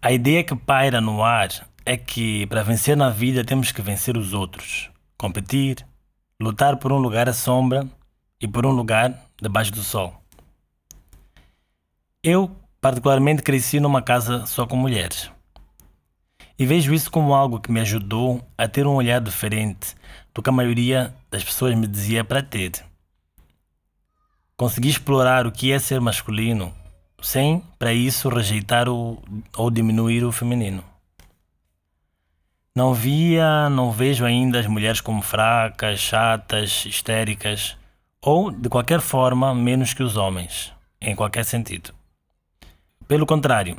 A 0.03 0.11
ideia 0.11 0.43
que 0.43 0.57
paira 0.57 1.01
no 1.01 1.23
ar 1.23 1.51
é 1.87 1.97
que 1.97 2.49
para 2.49 2.65
vencer 2.65 2.97
na 2.97 3.11
vida 3.11 3.45
temos 3.45 3.71
que 3.71 3.81
vencer 3.81 4.17
os 4.17 4.33
outros, 4.33 4.91
competir, 5.17 5.87
lutar 6.43 6.77
por 6.79 6.91
um 6.91 6.99
lugar 6.99 7.29
à 7.29 7.33
sombra 7.33 7.87
e 8.41 8.49
por 8.49 8.67
um 8.67 8.73
lugar 8.73 9.17
debaixo 9.41 9.71
do 9.71 9.85
sol. 9.85 10.21
Eu, 12.25 12.51
particularmente, 12.81 13.41
cresci 13.41 13.79
numa 13.79 14.03
casa 14.03 14.47
só 14.47 14.67
com 14.67 14.75
mulheres. 14.75 15.31
E 16.61 16.67
vejo 16.67 16.93
isso 16.93 17.11
como 17.11 17.33
algo 17.33 17.59
que 17.59 17.73
me 17.73 17.81
ajudou 17.81 18.47
a 18.59 18.69
ter 18.69 18.87
um 18.87 18.93
olhar 18.93 19.19
diferente 19.19 19.97
do 20.35 20.43
que 20.43 20.51
a 20.51 20.53
maioria 20.53 21.15
das 21.31 21.43
pessoas 21.43 21.75
me 21.75 21.87
dizia 21.87 22.23
para 22.23 22.43
ter. 22.43 22.73
Consegui 24.59 24.91
explorar 24.91 25.47
o 25.47 25.53
que 25.53 25.73
é 25.73 25.79
ser 25.79 26.03
masculino 26.03 26.71
sem, 27.23 27.65
para 27.79 27.95
isso, 27.95 28.29
rejeitar 28.29 28.91
o, 28.91 29.23
ou 29.57 29.71
diminuir 29.71 30.23
o 30.23 30.31
feminino. 30.31 30.85
Não 32.77 32.93
via, 32.93 33.71
não 33.71 33.91
vejo 33.91 34.27
ainda 34.27 34.61
as 34.61 34.67
mulheres 34.67 35.01
como 35.01 35.23
fracas, 35.23 35.99
chatas, 35.99 36.85
histéricas 36.85 37.75
ou, 38.21 38.51
de 38.51 38.69
qualquer 38.69 39.01
forma, 39.01 39.55
menos 39.55 39.95
que 39.95 40.03
os 40.03 40.19
homens, 40.19 40.75
em 41.01 41.17
qualquer 41.17 41.47
sentido. 41.47 41.95
Pelo 43.09 43.25
contrário, 43.25 43.79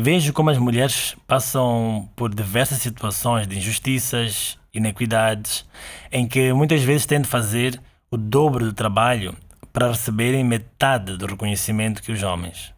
vejo 0.00 0.32
como 0.32 0.48
as 0.48 0.58
mulheres 0.58 1.16
passam 1.26 2.08
por 2.14 2.32
diversas 2.32 2.78
situações 2.78 3.48
de 3.48 3.58
injustiças, 3.58 4.56
inequidades, 4.72 5.66
em 6.12 6.26
que 6.26 6.52
muitas 6.52 6.82
vezes 6.82 7.04
têm 7.04 7.20
de 7.20 7.26
fazer 7.26 7.80
o 8.08 8.16
dobro 8.16 8.66
do 8.66 8.72
trabalho 8.72 9.36
para 9.72 9.88
receberem 9.88 10.44
metade 10.44 11.16
do 11.16 11.26
reconhecimento 11.26 12.00
que 12.00 12.12
os 12.12 12.22
homens. 12.22 12.72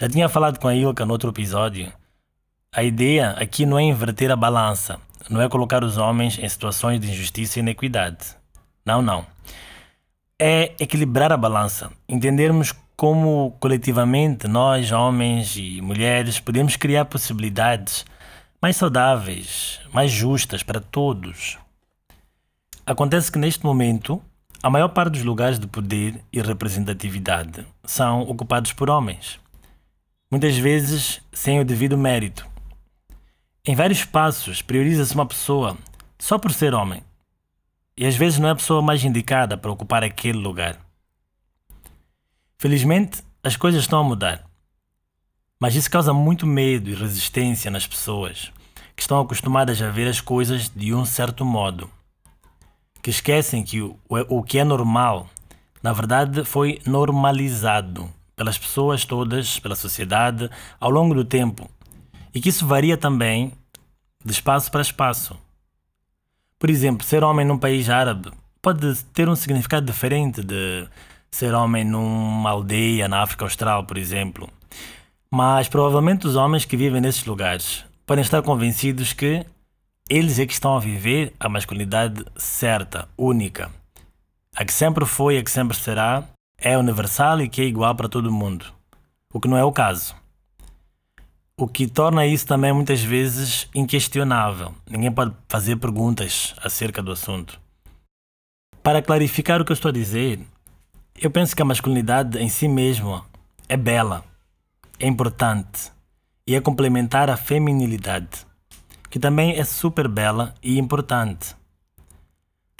Já 0.00 0.08
tinha 0.08 0.28
falado 0.28 0.60
com 0.60 0.68
a 0.68 0.74
Ilka 0.74 1.04
no 1.04 1.12
outro 1.12 1.30
episódio. 1.30 1.92
A 2.72 2.84
ideia 2.84 3.30
aqui 3.30 3.66
não 3.66 3.78
é 3.78 3.82
inverter 3.82 4.30
a 4.30 4.36
balança, 4.36 5.00
não 5.28 5.42
é 5.42 5.48
colocar 5.48 5.82
os 5.82 5.98
homens 5.98 6.38
em 6.38 6.48
situações 6.48 7.00
de 7.00 7.10
injustiça 7.10 7.58
e 7.58 7.62
inequidade. 7.62 8.36
Não, 8.84 9.02
não. 9.02 9.26
É 10.38 10.74
equilibrar 10.78 11.32
a 11.32 11.36
balança, 11.36 11.90
entendermos 12.08 12.72
como 12.96 13.56
coletivamente 13.60 14.48
nós, 14.48 14.90
homens 14.92 15.56
e 15.56 15.80
mulheres, 15.80 16.40
podemos 16.40 16.76
criar 16.76 17.04
possibilidades 17.04 18.04
mais 18.60 18.76
saudáveis, 18.76 19.80
mais 19.92 20.10
justas 20.10 20.62
para 20.62 20.80
todos. 20.80 21.58
Acontece 22.86 23.30
que 23.30 23.38
neste 23.38 23.64
momento, 23.64 24.22
a 24.62 24.70
maior 24.70 24.88
parte 24.88 25.12
dos 25.12 25.24
lugares 25.24 25.58
de 25.58 25.66
poder 25.66 26.20
e 26.32 26.40
representatividade 26.40 27.66
são 27.84 28.22
ocupados 28.22 28.72
por 28.72 28.88
homens 28.88 29.38
muitas 30.30 30.56
vezes 30.56 31.20
sem 31.32 31.60
o 31.60 31.64
devido 31.64 31.96
mérito. 31.96 32.46
Em 33.64 33.74
vários 33.74 34.04
passos, 34.04 34.62
prioriza-se 34.62 35.14
uma 35.14 35.26
pessoa 35.26 35.76
só 36.18 36.38
por 36.38 36.52
ser 36.52 36.74
homem, 36.74 37.02
e 37.96 38.06
às 38.06 38.16
vezes 38.16 38.38
não 38.38 38.48
é 38.48 38.52
a 38.52 38.56
pessoa 38.56 38.82
mais 38.82 39.04
indicada 39.04 39.56
para 39.56 39.70
ocupar 39.70 40.04
aquele 40.04 40.38
lugar. 40.38 40.78
Felizmente, 42.58 43.22
as 43.42 43.54
coisas 43.54 43.82
estão 43.82 44.00
a 44.00 44.04
mudar, 44.04 44.42
mas 45.60 45.74
isso 45.74 45.90
causa 45.90 46.14
muito 46.14 46.46
medo 46.46 46.88
e 46.88 46.94
resistência 46.94 47.70
nas 47.70 47.86
pessoas 47.86 48.50
que 48.96 49.02
estão 49.02 49.20
acostumadas 49.20 49.80
a 49.82 49.90
ver 49.90 50.08
as 50.08 50.22
coisas 50.22 50.70
de 50.70 50.94
um 50.94 51.04
certo 51.04 51.44
modo, 51.44 51.90
que 53.02 53.10
esquecem 53.10 53.62
que 53.62 53.82
o, 53.82 53.98
o 54.08 54.42
que 54.42 54.58
é 54.58 54.64
normal, 54.64 55.28
na 55.82 55.92
verdade, 55.92 56.46
foi 56.46 56.80
normalizado 56.86 58.10
pelas 58.34 58.56
pessoas 58.56 59.04
todas, 59.04 59.58
pela 59.58 59.76
sociedade, 59.76 60.50
ao 60.80 60.90
longo 60.90 61.14
do 61.14 61.26
tempo, 61.26 61.68
e 62.34 62.40
que 62.40 62.48
isso 62.48 62.66
varia 62.66 62.96
também 62.96 63.52
de 64.24 64.32
espaço 64.32 64.70
para 64.70 64.80
espaço. 64.80 65.38
Por 66.58 66.70
exemplo, 66.70 67.06
ser 67.06 67.22
homem 67.22 67.44
num 67.44 67.58
país 67.58 67.90
árabe 67.90 68.32
pode 68.62 68.96
ter 69.12 69.28
um 69.28 69.36
significado 69.36 69.84
diferente 69.84 70.42
de 70.42 70.88
ser 71.30 71.54
homem 71.54 71.84
numa 71.84 72.50
aldeia 72.50 73.08
na 73.08 73.22
África 73.22 73.44
Austral, 73.44 73.84
por 73.84 73.98
exemplo. 73.98 74.48
Mas 75.30 75.68
provavelmente 75.68 76.26
os 76.26 76.36
homens 76.36 76.64
que 76.64 76.76
vivem 76.76 77.00
nesses 77.00 77.24
lugares 77.24 77.84
podem 78.06 78.22
estar 78.22 78.42
convencidos 78.42 79.12
que 79.12 79.44
eles 80.08 80.38
é 80.38 80.46
que 80.46 80.52
estão 80.52 80.76
a 80.76 80.80
viver 80.80 81.34
a 81.40 81.48
masculinidade 81.48 82.24
certa, 82.36 83.08
única. 83.18 83.70
A 84.54 84.64
que 84.64 84.72
sempre 84.72 85.04
foi, 85.04 85.36
a 85.36 85.42
que 85.42 85.50
sempre 85.50 85.76
será 85.76 86.22
é 86.58 86.78
universal 86.78 87.40
e 87.40 87.48
que 87.48 87.60
é 87.60 87.64
igual 87.64 87.94
para 87.94 88.08
todo 88.08 88.32
mundo, 88.32 88.66
o 89.32 89.40
que 89.40 89.48
não 89.48 89.56
é 89.56 89.64
o 89.64 89.72
caso. 89.72 90.14
o 91.58 91.66
que 91.66 91.86
torna 91.86 92.26
isso 92.26 92.46
também 92.46 92.72
muitas 92.72 93.02
vezes 93.02 93.66
inquestionável. 93.74 94.74
Ninguém 94.88 95.10
pode 95.10 95.34
fazer 95.48 95.76
perguntas 95.76 96.54
acerca 96.62 97.02
do 97.02 97.12
assunto. 97.12 97.58
Para 98.82 99.00
clarificar 99.02 99.60
o 99.60 99.64
que 99.64 99.72
eu 99.72 99.74
estou 99.74 99.88
a 99.88 99.92
dizer, 99.92 100.38
eu 101.20 101.30
penso 101.30 101.56
que 101.56 101.62
a 101.62 101.64
masculinidade 101.64 102.38
em 102.38 102.48
si 102.48 102.68
mesma 102.68 103.24
é 103.68 103.76
bela, 103.76 104.24
é 104.98 105.06
importante 105.06 105.90
e 106.46 106.54
é 106.54 106.60
complementar 106.60 107.30
à 107.30 107.36
feminilidade, 107.36 108.46
que 109.10 109.18
também 109.18 109.58
é 109.58 109.64
super 109.64 110.08
bela 110.08 110.54
e 110.62 110.78
importante. 110.78 111.56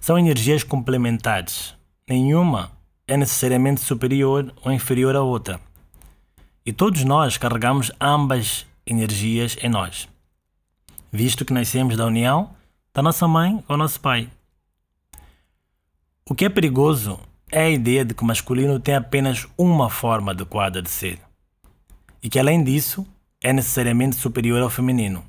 São 0.00 0.18
energias 0.18 0.62
complementares. 0.62 1.74
Nenhuma 2.08 2.70
é 3.06 3.16
necessariamente 3.16 3.80
superior 3.80 4.52
ou 4.62 4.70
inferior 4.70 5.16
à 5.16 5.22
outra. 5.22 5.60
E 6.64 6.72
todos 6.72 7.04
nós 7.04 7.36
carregamos 7.38 7.90
ambas 8.00 8.66
energias 8.86 9.56
em 9.60 9.68
nós, 9.68 10.08
visto 11.10 11.44
que 11.44 11.52
nascemos 11.52 11.96
da 11.96 12.06
união 12.06 12.54
da 12.92 13.02
nossa 13.02 13.26
mãe 13.26 13.62
com 13.66 13.74
o 13.74 13.76
nosso 13.76 14.00
pai. 14.00 14.30
O 16.28 16.34
que 16.34 16.44
é 16.44 16.48
perigoso 16.48 17.18
é 17.50 17.62
a 17.62 17.70
ideia 17.70 18.04
de 18.04 18.14
que 18.14 18.22
o 18.22 18.26
masculino 18.26 18.80
tem 18.80 18.94
apenas 18.94 19.46
uma 19.56 19.88
forma 19.88 20.32
adequada 20.32 20.82
de 20.82 20.90
ser 20.90 21.20
e 22.22 22.28
que, 22.28 22.38
além 22.38 22.64
disso, 22.64 23.06
é 23.40 23.52
necessariamente 23.52 24.16
superior 24.16 24.60
ao 24.60 24.70
feminino. 24.70 25.24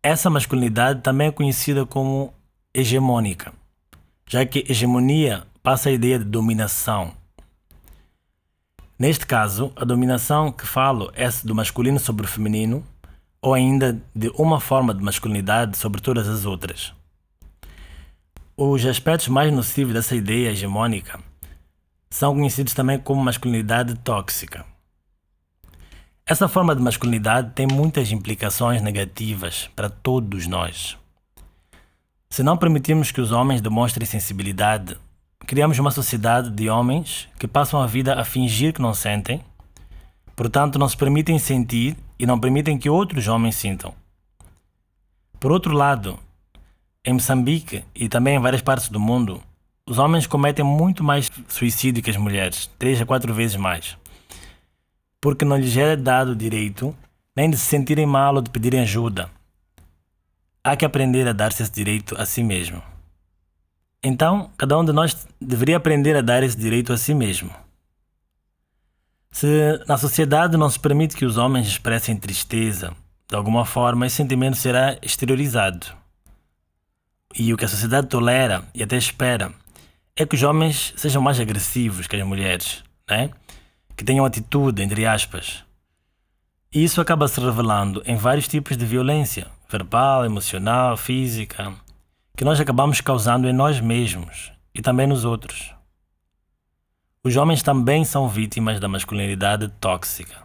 Essa 0.00 0.30
masculinidade 0.30 1.00
também 1.00 1.26
é 1.26 1.32
conhecida 1.32 1.84
como 1.84 2.32
hegemônica, 2.72 3.52
já 4.26 4.46
que 4.46 4.64
hegemonia 4.68 5.44
passa 5.62 5.88
a 5.88 5.92
ideia 5.92 6.18
de 6.18 6.24
dominação. 6.24 7.12
Neste 8.96 9.26
caso, 9.26 9.72
a 9.74 9.84
dominação 9.84 10.52
que 10.52 10.66
falo 10.66 11.10
é 11.14 11.28
do 11.44 11.54
masculino 11.54 11.98
sobre 11.98 12.26
o 12.26 12.28
feminino, 12.28 12.84
ou 13.42 13.54
ainda 13.54 14.00
de 14.14 14.28
uma 14.36 14.60
forma 14.60 14.94
de 14.94 15.02
masculinidade 15.02 15.76
sobre 15.76 16.00
todas 16.00 16.28
as 16.28 16.44
outras. 16.44 16.92
Os 18.60 18.84
aspectos 18.84 19.28
mais 19.28 19.52
nocivos 19.52 19.94
dessa 19.94 20.16
ideia 20.16 20.50
hegemônica 20.50 21.20
são 22.10 22.34
conhecidos 22.34 22.74
também 22.74 22.98
como 22.98 23.22
masculinidade 23.22 23.94
tóxica. 24.00 24.66
Essa 26.26 26.48
forma 26.48 26.74
de 26.74 26.82
masculinidade 26.82 27.52
tem 27.54 27.68
muitas 27.68 28.10
implicações 28.10 28.82
negativas 28.82 29.70
para 29.76 29.88
todos 29.88 30.48
nós. 30.48 30.98
Se 32.28 32.42
não 32.42 32.56
permitirmos 32.56 33.12
que 33.12 33.20
os 33.20 33.30
homens 33.30 33.60
demonstrem 33.60 34.04
sensibilidade, 34.04 34.96
criamos 35.46 35.78
uma 35.78 35.92
sociedade 35.92 36.50
de 36.50 36.68
homens 36.68 37.28
que 37.38 37.46
passam 37.46 37.80
a 37.80 37.86
vida 37.86 38.20
a 38.20 38.24
fingir 38.24 38.72
que 38.72 38.82
não 38.82 38.92
sentem, 38.92 39.40
portanto, 40.34 40.80
não 40.80 40.88
se 40.88 40.96
permitem 40.96 41.38
sentir 41.38 41.96
e 42.18 42.26
não 42.26 42.40
permitem 42.40 42.76
que 42.76 42.90
outros 42.90 43.28
homens 43.28 43.54
sintam. 43.54 43.94
Por 45.38 45.52
outro 45.52 45.72
lado, 45.72 46.18
em 47.08 47.14
Moçambique 47.14 47.82
e 47.94 48.06
também 48.06 48.36
em 48.36 48.38
várias 48.38 48.60
partes 48.60 48.90
do 48.90 49.00
mundo, 49.00 49.42
os 49.86 49.98
homens 49.98 50.26
cometem 50.26 50.62
muito 50.62 51.02
mais 51.02 51.30
suicídio 51.48 52.02
que 52.02 52.10
as 52.10 52.18
mulheres, 52.18 52.70
três 52.78 53.00
a 53.00 53.06
quatro 53.06 53.32
vezes 53.32 53.56
mais. 53.56 53.96
Porque 55.18 55.42
não 55.42 55.56
lhes 55.56 55.74
é 55.74 55.96
dado 55.96 56.32
o 56.32 56.36
direito 56.36 56.94
nem 57.34 57.48
de 57.48 57.56
se 57.56 57.64
sentirem 57.64 58.04
mal 58.04 58.34
ou 58.34 58.42
de 58.42 58.50
pedirem 58.50 58.80
ajuda. 58.80 59.30
Há 60.62 60.76
que 60.76 60.84
aprender 60.84 61.26
a 61.26 61.32
dar-se 61.32 61.62
esse 61.62 61.72
direito 61.72 62.14
a 62.20 62.26
si 62.26 62.42
mesmo. 62.42 62.82
Então, 64.02 64.50
cada 64.58 64.78
um 64.78 64.84
de 64.84 64.92
nós 64.92 65.26
deveria 65.40 65.78
aprender 65.78 66.14
a 66.14 66.20
dar 66.20 66.42
esse 66.42 66.58
direito 66.58 66.92
a 66.92 66.98
si 66.98 67.14
mesmo. 67.14 67.50
Se 69.30 69.82
na 69.86 69.96
sociedade 69.96 70.58
não 70.58 70.68
se 70.68 70.78
permite 70.78 71.16
que 71.16 71.24
os 71.24 71.38
homens 71.38 71.68
expressem 71.68 72.16
tristeza, 72.16 72.92
de 73.26 73.34
alguma 73.34 73.64
forma 73.64 74.06
esse 74.06 74.16
sentimento 74.16 74.58
será 74.58 74.98
exteriorizado. 75.00 75.96
E 77.36 77.52
o 77.52 77.56
que 77.56 77.64
a 77.64 77.68
sociedade 77.68 78.08
tolera 78.08 78.64
e 78.74 78.82
até 78.82 78.96
espera 78.96 79.52
é 80.16 80.26
que 80.26 80.34
os 80.34 80.42
homens 80.42 80.92
sejam 80.96 81.22
mais 81.22 81.38
agressivos 81.38 82.06
que 82.06 82.16
as 82.16 82.26
mulheres, 82.26 82.82
né? 83.08 83.30
que 83.96 84.04
tenham 84.04 84.24
atitude, 84.24 84.82
entre 84.82 85.06
aspas. 85.06 85.64
E 86.72 86.84
isso 86.84 87.00
acaba 87.00 87.26
se 87.26 87.40
revelando 87.40 88.02
em 88.06 88.16
vários 88.16 88.46
tipos 88.46 88.76
de 88.76 88.84
violência, 88.84 89.48
verbal, 89.68 90.24
emocional, 90.24 90.96
física, 90.96 91.72
que 92.36 92.44
nós 92.44 92.60
acabamos 92.60 93.00
causando 93.00 93.48
em 93.48 93.52
nós 93.52 93.80
mesmos 93.80 94.52
e 94.74 94.80
também 94.80 95.06
nos 95.06 95.24
outros. 95.24 95.74
Os 97.24 97.36
homens 97.36 97.62
também 97.62 98.04
são 98.04 98.28
vítimas 98.28 98.78
da 98.78 98.88
masculinidade 98.88 99.68
tóxica. 99.80 100.36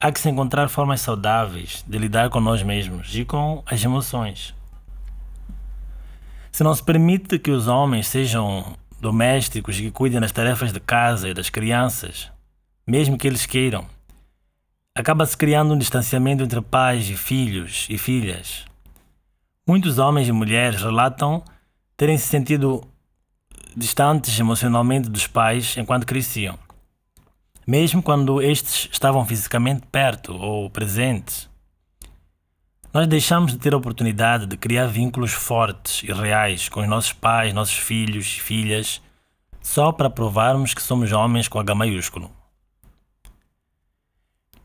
Há 0.00 0.12
que 0.12 0.20
se 0.20 0.28
encontrar 0.28 0.68
formas 0.68 1.00
saudáveis 1.00 1.84
de 1.86 1.98
lidar 1.98 2.30
com 2.30 2.40
nós 2.40 2.62
mesmos 2.62 3.14
e 3.14 3.24
com 3.24 3.62
as 3.66 3.82
emoções. 3.82 4.54
Se 6.52 6.62
não 6.62 6.74
se 6.74 6.82
permite 6.82 7.38
que 7.38 7.50
os 7.50 7.66
homens 7.66 8.06
sejam 8.08 8.76
domésticos 9.00 9.80
que 9.80 9.90
cuidem 9.90 10.20
das 10.20 10.32
tarefas 10.32 10.70
de 10.70 10.78
casa 10.78 11.30
e 11.30 11.34
das 11.34 11.48
crianças, 11.48 12.30
mesmo 12.86 13.16
que 13.16 13.26
eles 13.26 13.46
queiram, 13.46 13.86
acaba-se 14.94 15.34
criando 15.34 15.72
um 15.72 15.78
distanciamento 15.78 16.42
entre 16.42 16.60
pais 16.60 17.08
e 17.08 17.16
filhos 17.16 17.86
e 17.88 17.96
filhas. 17.96 18.66
Muitos 19.66 19.98
homens 19.98 20.28
e 20.28 20.32
mulheres 20.32 20.82
relatam 20.82 21.42
terem 21.96 22.18
se 22.18 22.26
sentido 22.26 22.86
distantes 23.74 24.38
emocionalmente 24.38 25.08
dos 25.08 25.26
pais 25.26 25.74
enquanto 25.78 26.06
cresciam, 26.06 26.58
mesmo 27.66 28.02
quando 28.02 28.42
estes 28.42 28.90
estavam 28.92 29.24
fisicamente 29.24 29.86
perto 29.90 30.34
ou 30.34 30.68
presentes. 30.68 31.51
Nós 32.92 33.06
deixamos 33.06 33.52
de 33.52 33.58
ter 33.58 33.72
a 33.72 33.78
oportunidade 33.78 34.44
de 34.44 34.54
criar 34.54 34.86
vínculos 34.86 35.32
fortes 35.32 36.02
e 36.02 36.12
reais 36.12 36.68
com 36.68 36.82
os 36.82 36.86
nossos 36.88 37.10
pais, 37.10 37.54
nossos 37.54 37.78
filhos 37.78 38.26
e 38.26 38.40
filhas, 38.40 39.00
só 39.62 39.90
para 39.92 40.10
provarmos 40.10 40.74
que 40.74 40.82
somos 40.82 41.10
homens 41.10 41.48
com 41.48 41.58
H 41.58 41.74
maiúsculo. 41.74 42.30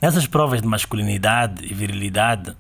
Nessas 0.02 0.28
provas 0.28 0.62
de 0.62 0.68
masculinidade 0.68 1.66
e 1.66 1.74
virilidade, 1.74 2.54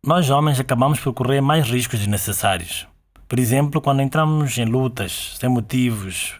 nós 0.00 0.30
homens 0.30 0.60
acabamos 0.60 1.00
por 1.00 1.12
correr 1.12 1.40
mais 1.40 1.68
riscos 1.68 1.98
desnecessários. 1.98 2.86
Por 3.26 3.40
exemplo, 3.40 3.80
quando 3.80 4.00
entramos 4.00 4.56
em 4.58 4.64
lutas 4.64 5.34
sem 5.40 5.48
motivos, 5.48 6.36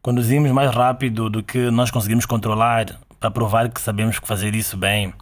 conduzimos 0.00 0.52
mais 0.52 0.72
rápido 0.72 1.28
do 1.28 1.42
que 1.42 1.72
nós 1.72 1.90
conseguimos 1.90 2.24
controlar 2.24 3.00
para 3.18 3.32
provar 3.32 3.68
que 3.68 3.80
sabemos 3.80 4.20
fazer 4.22 4.54
isso 4.54 4.76
bem 4.76 5.12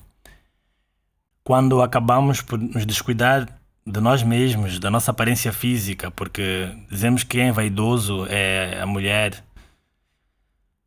quando 1.49 1.81
acabamos 1.81 2.43
por 2.43 2.59
nos 2.59 2.85
descuidar 2.85 3.49
de 3.87 4.01
nós 4.03 4.23
mesmos, 4.23 4.79
da 4.79 4.91
nossa 4.91 5.13
aparência 5.13 5.51
física, 5.51 6.11
porque 6.11 6.69
dizemos 6.91 7.23
que 7.23 7.39
quem 7.39 7.49
é 7.49 7.53
vaidoso 7.53 8.27
é 8.27 8.79
a 8.83 8.85
mulher. 8.85 9.43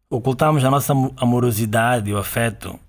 Ocultamos 0.08 0.64
a 0.64 0.70
nossa 0.70 0.94
amorosidade 1.18 2.12
e 2.12 2.14
o 2.14 2.20
afeto. 2.20 2.80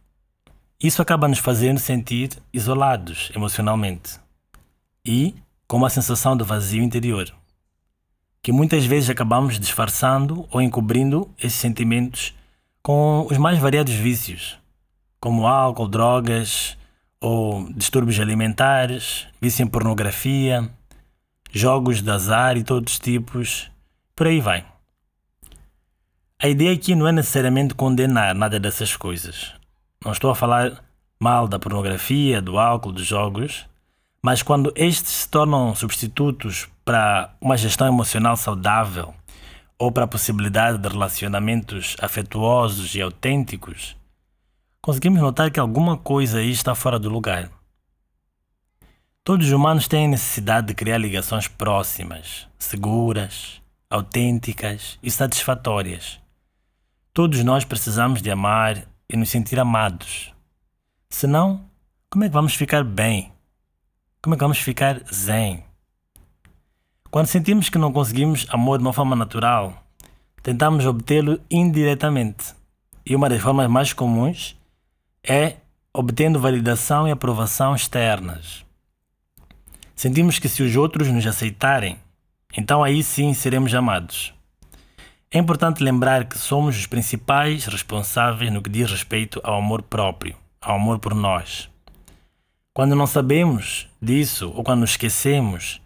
Isso 0.79 1.01
acaba 1.01 1.27
nos 1.27 1.39
fazendo 1.39 1.79
sentir 1.79 2.29
isolados 2.53 3.33
emocionalmente 3.35 4.21
e 5.03 5.35
com 5.67 5.79
uma 5.79 5.89
sensação 5.89 6.37
de 6.37 6.45
vazio 6.45 6.83
interior, 6.83 7.33
que 8.43 8.53
muitas 8.53 8.85
vezes 8.85 9.09
acabamos 9.09 9.59
disfarçando 9.59 10.47
ou 10.51 10.61
encobrindo 10.61 11.31
esses 11.39 11.59
sentimentos 11.59 12.35
com 12.83 13.27
os 13.31 13.39
mais 13.39 13.59
variados 13.59 13.95
vícios, 13.95 14.59
como 15.19 15.47
álcool, 15.47 15.89
drogas, 15.89 16.77
ou 17.23 17.73
distúrbios 17.73 18.19
alimentares, 18.19 19.29
vício 19.41 19.63
em 19.63 19.69
pornografia, 19.69 20.69
jogos 21.53 22.03
de 22.03 22.11
azar 22.11 22.57
e 22.57 22.65
todos 22.65 22.95
os 22.95 22.99
tipos, 22.99 23.71
por 24.17 24.27
aí 24.27 24.41
vai. 24.41 24.67
A 26.43 26.49
ideia 26.49 26.73
aqui 26.73 26.97
não 26.97 27.07
é 27.07 27.13
necessariamente 27.13 27.75
condenar 27.75 28.35
nada 28.35 28.59
dessas 28.59 28.97
coisas. 28.97 29.53
Não 30.05 30.11
estou 30.11 30.33
a 30.33 30.35
falar 30.35 30.83
mal 31.21 31.47
da 31.47 31.61
pornografia, 31.61 32.43
do 32.43 32.59
álcool, 32.59 32.91
dos 32.91 33.07
jogos, 33.07 33.65
mas 34.21 34.43
quando 34.43 34.73
estes 34.75 35.13
se 35.13 35.29
tornam 35.29 35.73
substitutos 35.77 36.69
para 36.85 37.33
uma 37.41 37.57
gestão 37.57 37.87
emocional 37.87 38.37
saudável 38.37 39.15
ou 39.79 39.93
para 39.93 40.05
a 40.05 40.09
possibilidade 40.09 40.79
de 40.79 40.89
relacionamentos 40.89 41.97
afetuosos 42.01 42.97
e 42.97 43.01
autênticos, 43.01 43.97
conseguimos 44.83 45.21
notar 45.21 45.49
que 45.53 45.61
alguma 45.61 45.97
coisa 45.97 46.39
aí 46.39 46.51
está 46.51 46.75
fora 46.75 46.99
do 46.99 47.09
lugar. 47.09 47.49
Todos 49.23 49.47
os 49.47 49.53
humanos 49.53 49.87
têm 49.87 50.09
necessidade 50.09 50.67
de 50.67 50.75
criar 50.75 50.99
ligações 50.99 51.47
próximas, 51.47 52.49
seguras, 52.59 53.63
autênticas 53.89 54.99
e 55.01 55.09
satisfatórias. 55.09 56.21
Todos 57.15 57.45
nós 57.45 57.65
precisamos 57.65 58.21
de 58.21 58.29
amar 58.33 58.89
e 59.09 59.17
nos 59.17 59.31
sentir 59.31 59.61
amados. 59.61 60.35
Senão, 61.09 61.65
como 62.11 62.25
é 62.25 62.29
que 62.29 62.35
vamos 62.35 62.57
ficar 62.57 62.83
bem? 62.83 63.33
Como 64.21 64.35
é 64.35 64.37
que 64.37 64.43
vamos 64.43 64.59
ficar 64.59 65.01
zen? 65.15 65.63
Quando 67.09 67.27
sentimos 67.27 67.69
que 67.69 67.79
não 67.79 67.93
conseguimos 67.93 68.47
amor 68.51 68.79
de 68.79 68.85
uma 68.85 68.93
forma 68.93 69.15
natural, 69.15 69.81
tentamos 70.43 70.85
obtê-lo 70.87 71.41
indiretamente. 71.49 72.55
E 73.07 73.15
uma 73.15 73.29
das 73.29 73.41
formas 73.41 73.71
mais 73.71 73.93
comuns 73.93 74.57
é 75.25 75.57
obtendo 75.95 76.41
validação 76.41 77.07
e 77.07 77.13
aprovação 77.13 77.75
externas. 77.75 78.65
Sentimos 79.95 80.39
que 80.39 80.49
se 80.49 80.63
os 80.63 80.75
outros 80.75 81.09
nos 81.09 81.27
aceitarem, 81.27 81.97
então 82.57 82.83
aí 82.83 83.03
sim 83.03 83.33
seremos 83.33 83.73
amados. 83.75 84.35
É 85.31 85.39
importante 85.39 85.83
lembrar 85.83 86.25
que 86.25 86.37
somos 86.37 86.77
os 86.77 86.87
principais 86.87 87.67
responsáveis 87.67 88.53
no 88.53 88.61
que 88.61 88.69
diz 88.69 88.91
respeito 88.91 89.41
ao 89.45 89.59
amor 89.59 89.83
próprio, 89.83 90.37
ao 90.61 90.77
amor 90.77 90.99
por 90.99 91.15
nós. 91.15 91.71
Quando 92.75 92.97
não 92.97 93.07
sabemos 93.07 93.89
disso 94.01 94.53
ou 94.55 94.65
quando 94.65 94.85
esquecemos, 94.85 95.81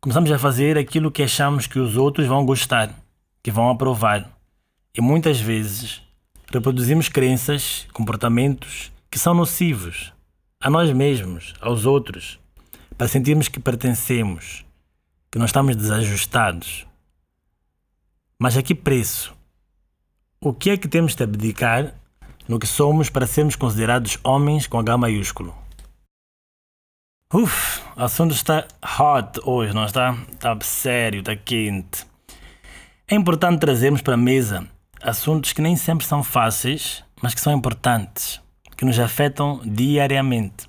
começamos 0.00 0.30
a 0.30 0.38
fazer 0.38 0.76
aquilo 0.76 1.10
que 1.10 1.22
achamos 1.22 1.66
que 1.66 1.78
os 1.78 1.96
outros 1.96 2.26
vão 2.26 2.44
gostar, 2.44 2.90
que 3.42 3.50
vão 3.50 3.70
aprovar. 3.70 4.30
E 4.94 5.00
muitas 5.00 5.40
vezes 5.40 6.03
reproduzimos 6.54 7.08
crenças, 7.08 7.86
comportamentos 7.92 8.92
que 9.10 9.18
são 9.18 9.34
nocivos 9.34 10.12
a 10.60 10.70
nós 10.70 10.92
mesmos, 10.92 11.52
aos 11.60 11.84
outros, 11.84 12.38
para 12.96 13.08
sentirmos 13.08 13.48
que 13.48 13.58
pertencemos, 13.58 14.64
que 15.30 15.38
não 15.38 15.46
estamos 15.46 15.74
desajustados. 15.74 16.86
Mas 18.38 18.56
a 18.56 18.62
que 18.62 18.74
preço? 18.74 19.34
O 20.40 20.54
que 20.54 20.70
é 20.70 20.76
que 20.76 20.86
temos 20.86 21.16
de 21.16 21.24
abdicar 21.24 21.92
no 22.48 22.58
que 22.58 22.66
somos 22.66 23.10
para 23.10 23.26
sermos 23.26 23.56
considerados 23.56 24.16
homens 24.22 24.68
com 24.68 24.78
H 24.78 24.96
maiúsculo? 24.96 25.52
Uf, 27.32 27.80
o 27.96 28.02
assunto 28.02 28.32
está 28.32 28.66
hot 28.80 29.40
hoje, 29.42 29.74
não 29.74 29.84
está? 29.84 30.16
Está 30.30 30.56
sério, 30.60 31.18
está 31.18 31.34
quente. 31.34 32.06
É 33.08 33.16
importante 33.16 33.58
trazermos 33.58 34.02
para 34.02 34.14
a 34.14 34.16
mesa 34.16 34.68
assuntos 35.04 35.52
que 35.52 35.60
nem 35.60 35.76
sempre 35.76 36.06
são 36.06 36.22
fáceis, 36.22 37.04
mas 37.22 37.34
que 37.34 37.40
são 37.40 37.52
importantes, 37.52 38.40
que 38.74 38.86
nos 38.86 38.98
afetam 38.98 39.60
diariamente. 39.62 40.66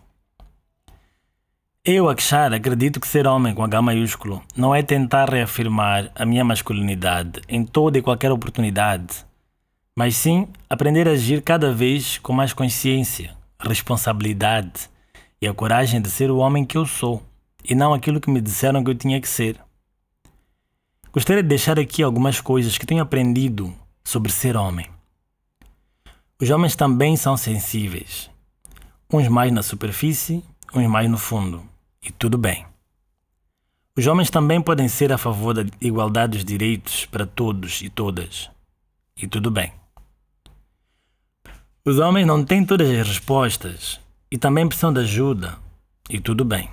Eu, 1.85 2.09
Akshar, 2.09 2.51
acredito 2.51 2.99
que 2.99 3.07
ser 3.07 3.27
homem 3.27 3.53
com 3.53 3.63
H 3.63 3.81
maiúsculo 3.81 4.43
não 4.57 4.75
é 4.75 4.83
tentar 4.83 5.29
reafirmar 5.29 6.11
a 6.13 6.25
minha 6.25 6.43
masculinidade 6.43 7.41
em 7.47 7.63
toda 7.63 7.97
e 7.97 8.01
qualquer 8.01 8.31
oportunidade, 8.31 9.25
mas 9.95 10.17
sim 10.17 10.49
aprender 10.69 11.07
a 11.07 11.11
agir 11.11 11.41
cada 11.41 11.71
vez 11.71 12.17
com 12.17 12.33
mais 12.33 12.51
consciência, 12.51 13.33
responsabilidade 13.57 14.89
e 15.41 15.47
a 15.47 15.53
coragem 15.53 16.01
de 16.01 16.09
ser 16.09 16.29
o 16.29 16.37
homem 16.37 16.65
que 16.65 16.77
eu 16.77 16.85
sou 16.85 17.23
e 17.63 17.73
não 17.73 17.93
aquilo 17.93 18.19
que 18.19 18.29
me 18.29 18.41
disseram 18.41 18.83
que 18.83 18.89
eu 18.89 18.95
tinha 18.95 19.21
que 19.21 19.29
ser. 19.29 19.57
Gostaria 21.13 21.41
de 21.41 21.47
deixar 21.47 21.79
aqui 21.79 22.03
algumas 22.03 22.41
coisas 22.41 22.77
que 22.77 22.85
tenho 22.85 23.01
aprendido 23.01 23.73
sobre 24.05 24.31
ser 24.31 24.55
homem. 24.55 24.87
Os 26.39 26.49
homens 26.49 26.75
também 26.75 27.17
são 27.17 27.35
sensíveis, 27.35 28.29
uns 29.11 29.27
mais 29.27 29.51
na 29.51 29.63
superfície, 29.63 30.43
uns 30.73 30.87
mais 30.87 31.09
no 31.09 31.17
fundo 31.17 31.63
e 32.01 32.11
tudo 32.11 32.37
bem. 32.37 32.65
Os 33.97 34.05
homens 34.07 34.29
também 34.29 34.61
podem 34.61 34.87
ser 34.87 35.11
a 35.11 35.17
favor 35.17 35.53
da 35.53 35.65
igualdade 35.79 36.37
dos 36.37 36.45
direitos 36.45 37.05
para 37.05 37.25
todos 37.25 37.81
e 37.81 37.89
todas. 37.89 38.51
E 39.17 39.25
tudo 39.25 39.49
bem. 39.49 39.71
Os 41.85 41.97
homens 41.99 42.27
não 42.27 42.43
têm 42.43 42.65
todas 42.65 42.89
as 42.89 43.07
respostas 43.07 43.99
e 44.29 44.37
também 44.37 44.67
precisam 44.67 44.91
de 44.91 44.99
ajuda. 44.99 45.57
E 46.09 46.19
tudo 46.19 46.43
bem. 46.43 46.69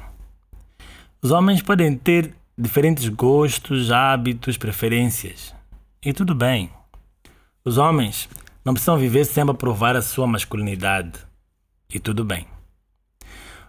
Os 1.22 1.30
homens 1.30 1.62
podem 1.62 1.96
ter 1.96 2.34
diferentes 2.58 3.08
gostos, 3.08 3.92
hábitos, 3.92 4.58
preferências. 4.58 5.54
E 6.04 6.12
tudo 6.12 6.34
bem. 6.34 6.70
Os 7.64 7.78
homens 7.78 8.28
não 8.64 8.74
precisam 8.74 8.98
viver 8.98 9.24
sempre 9.24 9.52
a 9.52 9.56
provar 9.56 9.94
a 9.94 10.02
sua 10.02 10.26
masculinidade. 10.26 11.12
E 11.88 12.00
tudo 12.00 12.24
bem. 12.24 12.44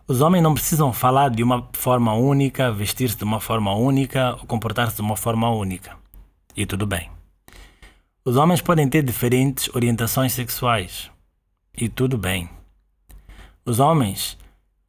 Os 0.08 0.20
homens 0.20 0.42
não 0.42 0.56
precisam 0.56 0.92
falar 0.92 1.30
de 1.30 1.44
uma 1.44 1.70
forma 1.74 2.12
única, 2.14 2.72
vestir-se 2.72 3.16
de 3.16 3.24
uma 3.24 3.40
forma 3.40 3.72
única 3.76 4.32
ou 4.32 4.48
comportar-se 4.48 4.96
de 4.96 5.02
uma 5.04 5.16
forma 5.16 5.48
única. 5.50 5.96
E 6.58 6.66
tudo 6.66 6.88
bem. 6.88 7.12
Os 8.26 8.36
homens 8.36 8.62
podem 8.62 8.90
ter 8.90 9.04
diferentes 9.04 9.70
orientações 9.76 10.34
sexuais. 10.34 11.12
E 11.78 11.88
tudo 11.88 12.18
bem. 12.18 12.50
Os 13.64 13.80
homens 13.80 14.40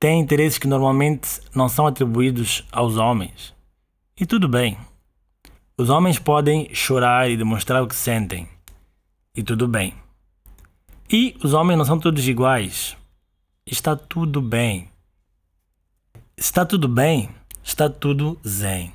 têm 0.01 0.19
interesses 0.19 0.57
que 0.57 0.67
normalmente 0.67 1.43
não 1.55 1.69
são 1.69 1.87
atribuídos 1.87 2.65
aos 2.73 2.97
homens. 2.97 3.55
E 4.19 4.25
tudo 4.25 4.49
bem. 4.49 4.79
Os 5.77 5.91
homens 5.91 6.19
podem 6.19 6.75
chorar 6.75 7.29
e 7.29 7.37
demonstrar 7.37 7.83
o 7.83 7.87
que 7.87 7.95
sentem. 7.95 8.54
E 9.37 9.43
tudo 9.43 9.67
bem. 9.67 9.95
E 11.11 11.37
os 11.43 11.55
homens 11.55 11.77
não 11.77 11.85
são 11.85 11.99
todos 11.99 12.27
iguais. 12.29 12.97
Está 13.67 13.97
tudo 13.97 14.41
bem. 14.41 14.89
Está 16.37 16.65
tudo 16.65 16.87
bem, 16.87 17.29
está 17.63 17.91
tudo 17.91 18.39
zen. 18.47 18.93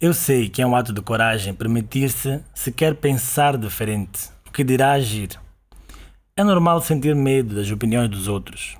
Eu 0.00 0.14
sei 0.14 0.48
que 0.48 0.62
é 0.62 0.66
um 0.66 0.76
ato 0.76 0.92
de 0.92 1.02
coragem 1.02 1.52
permitir-se 1.52 2.40
sequer 2.54 2.94
pensar 2.94 3.56
diferente, 3.56 4.30
o 4.46 4.52
que 4.52 4.62
dirá 4.62 4.92
agir. 4.92 5.30
É 6.36 6.44
normal 6.44 6.80
sentir 6.80 7.16
medo 7.16 7.56
das 7.56 7.68
opiniões 7.72 8.08
dos 8.08 8.28
outros, 8.28 8.76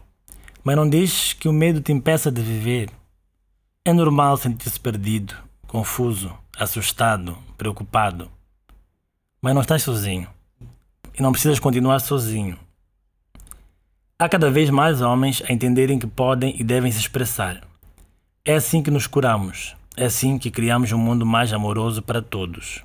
mas 0.63 0.77
não 0.77 0.89
deixes 0.89 1.33
que 1.33 1.49
o 1.49 1.53
medo 1.53 1.81
te 1.81 1.91
impeça 1.91 2.31
de 2.31 2.41
viver. 2.41 2.91
É 3.85 3.93
normal 3.93 4.37
sentir-se 4.37 4.79
perdido, 4.79 5.35
confuso, 5.67 6.33
assustado, 6.57 7.37
preocupado, 7.57 8.31
mas 9.41 9.55
não 9.55 9.63
estás 9.63 9.83
sozinho 9.83 10.29
e 11.19 11.23
não 11.23 11.33
precisas 11.33 11.59
continuar 11.59 12.01
sozinho. 12.01 12.59
Há 14.19 14.29
cada 14.29 14.51
vez 14.51 14.71
mais 14.71 15.01
homens 15.01 15.43
a 15.49 15.53
entenderem 15.53 15.99
que 15.99 16.07
podem 16.07 16.55
e 16.59 16.65
devem 16.65 16.91
se 16.91 16.99
expressar. 16.99 17.63
É 18.45 18.55
assim 18.55 18.83
que 18.83 18.91
nos 18.91 19.07
curamos. 19.07 19.77
É 19.97 20.07
assim 20.07 20.39
que 20.39 20.51
criamos 20.51 20.93
um 20.93 20.99
mundo 20.99 21.27
mais 21.27 21.53
amoroso 21.53 22.03
para 22.03 22.23
todos. 22.23 22.85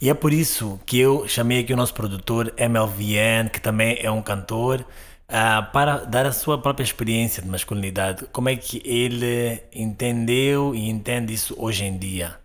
E 0.00 0.08
é 0.08 0.14
por 0.14 0.32
isso 0.32 0.80
que 0.86 0.98
eu 0.98 1.28
chamei 1.28 1.60
aqui 1.60 1.74
o 1.74 1.76
nosso 1.76 1.92
produtor 1.92 2.52
MLVN, 2.56 3.50
que 3.52 3.60
também 3.60 3.98
é 4.00 4.10
um 4.10 4.22
cantor, 4.22 4.80
uh, 5.28 5.72
para 5.72 5.98
dar 5.98 6.24
a 6.24 6.32
sua 6.32 6.56
própria 6.56 6.84
experiência 6.84 7.42
de 7.42 7.48
masculinidade. 7.48 8.26
Como 8.32 8.48
é 8.48 8.56
que 8.56 8.80
ele 8.84 9.62
entendeu 9.72 10.74
e 10.74 10.88
entende 10.88 11.34
isso 11.34 11.54
hoje 11.58 11.84
em 11.84 11.98
dia? 11.98 12.36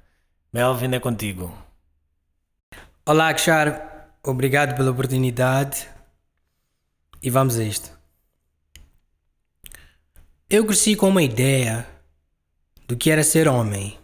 Melvin, 0.51 0.93
é 0.93 0.99
contigo. 0.99 1.64
Olá, 3.07 3.29
Akshar. 3.29 4.17
Obrigado 4.23 4.75
pela 4.75 4.89
oportunidade. 4.89 5.87
E 7.21 7.29
vamos 7.29 7.59
a 7.59 7.63
isto. 7.63 7.91
Eu 10.49 10.65
cresci 10.65 10.95
com 10.95 11.09
uma 11.09 11.21
ideia 11.21 11.85
do 12.87 12.97
que 12.97 13.11
era 13.11 13.23
ser 13.23 13.47
homem. 13.47 13.95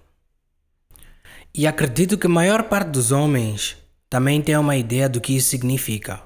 E 1.51 1.65
acredito 1.65 2.15
que 2.15 2.27
a 2.27 2.29
maior 2.29 2.69
parte 2.69 2.91
dos 2.91 3.11
homens 3.11 3.75
também 4.07 4.39
tem 4.39 4.55
uma 4.55 4.77
ideia 4.77 5.09
do 5.09 5.19
que 5.19 5.35
isso 5.35 5.49
significa. 5.49 6.21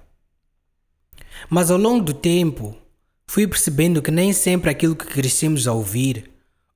Mas 1.50 1.72
ao 1.72 1.78
longo 1.78 2.04
do 2.04 2.14
tempo, 2.14 2.78
fui 3.26 3.48
percebendo 3.48 4.02
que 4.02 4.12
nem 4.12 4.34
sempre 4.34 4.70
aquilo 4.70 4.98
que 4.98 5.06
crescemos 5.06 5.66
a 5.66 5.72
ouvir 5.72 6.30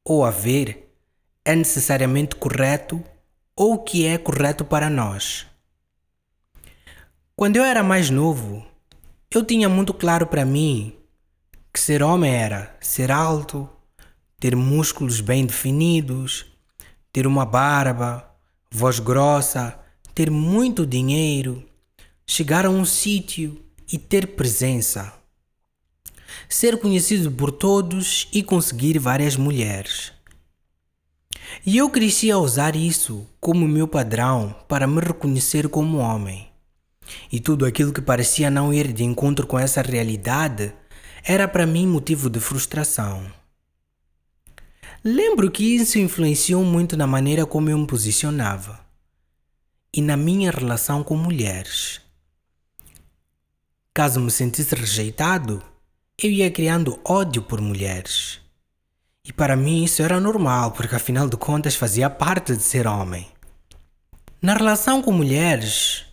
ou 0.05 0.23
a 0.23 0.31
ver 0.31 0.93
é 1.43 1.53
necessariamente 1.53 2.37
correto 2.37 3.03
ou 3.53 3.83
que 3.83 4.05
é 4.05 4.17
correto 4.17 4.63
para 4.63 4.89
nós. 4.89 5.48
Quando 7.39 7.55
eu 7.55 7.63
era 7.63 7.81
mais 7.81 8.09
novo, 8.09 8.65
eu 9.31 9.45
tinha 9.45 9.69
muito 9.69 9.93
claro 9.93 10.27
para 10.27 10.43
mim 10.43 10.93
que 11.73 11.79
ser 11.79 12.03
homem 12.03 12.29
era 12.29 12.77
ser 12.81 13.09
alto, 13.13 13.69
ter 14.37 14.57
músculos 14.57 15.21
bem 15.21 15.45
definidos, 15.45 16.47
ter 17.13 17.25
uma 17.25 17.45
barba, 17.45 18.29
voz 18.69 18.99
grossa, 18.99 19.79
ter 20.13 20.29
muito 20.29 20.85
dinheiro, 20.85 21.63
chegar 22.27 22.65
a 22.65 22.69
um 22.69 22.83
sítio 22.83 23.63
e 23.89 23.97
ter 23.97 24.35
presença. 24.35 25.13
Ser 26.49 26.77
conhecido 26.77 27.31
por 27.31 27.53
todos 27.53 28.27
e 28.33 28.43
conseguir 28.43 28.99
várias 28.99 29.37
mulheres. 29.37 30.11
E 31.65 31.77
eu 31.77 31.89
cresci 31.89 32.29
a 32.29 32.37
usar 32.37 32.75
isso 32.75 33.25
como 33.39 33.65
meu 33.65 33.87
padrão 33.87 34.53
para 34.67 34.85
me 34.85 34.99
reconhecer 34.99 35.69
como 35.69 35.99
homem. 35.99 36.48
E 37.31 37.39
tudo 37.39 37.65
aquilo 37.65 37.93
que 37.93 38.01
parecia 38.01 38.49
não 38.49 38.73
ir 38.73 38.91
de 38.91 39.03
encontro 39.03 39.45
com 39.47 39.57
essa 39.57 39.81
realidade 39.81 40.73
era 41.23 41.47
para 41.47 41.65
mim 41.65 41.85
motivo 41.85 42.29
de 42.29 42.39
frustração. 42.39 43.25
Lembro 45.03 45.49
que 45.49 45.75
isso 45.75 45.97
influenciou 45.97 46.63
muito 46.63 46.97
na 46.97 47.07
maneira 47.07 47.45
como 47.45 47.69
eu 47.69 47.77
me 47.77 47.87
posicionava 47.87 48.79
e 49.93 50.01
na 50.01 50.17
minha 50.17 50.51
relação 50.51 51.03
com 51.03 51.15
mulheres. 51.15 52.01
Caso 53.93 54.19
me 54.19 54.29
sentisse 54.29 54.75
rejeitado, 54.75 55.63
eu 56.17 56.29
ia 56.29 56.51
criando 56.51 56.99
ódio 57.03 57.41
por 57.41 57.59
mulheres. 57.61 58.39
E 59.25 59.33
para 59.33 59.55
mim 59.55 59.83
isso 59.83 60.01
era 60.01 60.19
normal, 60.19 60.71
porque 60.71 60.95
afinal 60.95 61.27
de 61.29 61.37
contas 61.37 61.75
fazia 61.75 62.09
parte 62.09 62.55
de 62.55 62.61
ser 62.61 62.87
homem. 62.87 63.27
Na 64.41 64.53
relação 64.53 65.01
com 65.01 65.11
mulheres, 65.11 66.05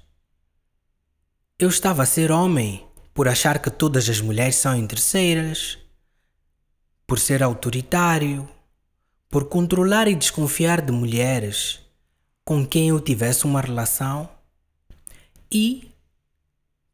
eu 1.59 1.71
estava 1.71 2.03
a 2.03 2.07
ser 2.07 2.31
homem 2.31 2.87
por 3.15 3.29
achar 3.29 3.61
que 3.61 3.71
todas 3.71 4.11
as 4.11 4.21
mulheres 4.21 4.57
são 4.57 4.77
interesseiras, 4.77 5.79
por 7.07 7.19
ser 7.19 7.43
autoritário, 7.43 8.47
por 9.31 9.49
controlar 9.49 10.07
e 10.07 10.15
desconfiar 10.15 10.83
de 10.83 10.93
mulheres 10.93 11.81
com 12.45 12.67
quem 12.67 12.91
eu 12.91 13.01
tivesse 13.01 13.47
uma 13.47 13.63
relação 13.63 14.29
e 15.51 15.91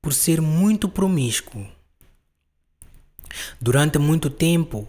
por 0.00 0.14
ser 0.14 0.40
muito 0.40 0.88
promíscuo. 0.88 1.66
Durante 3.60 3.98
muito 3.98 4.30
tempo 4.30 4.88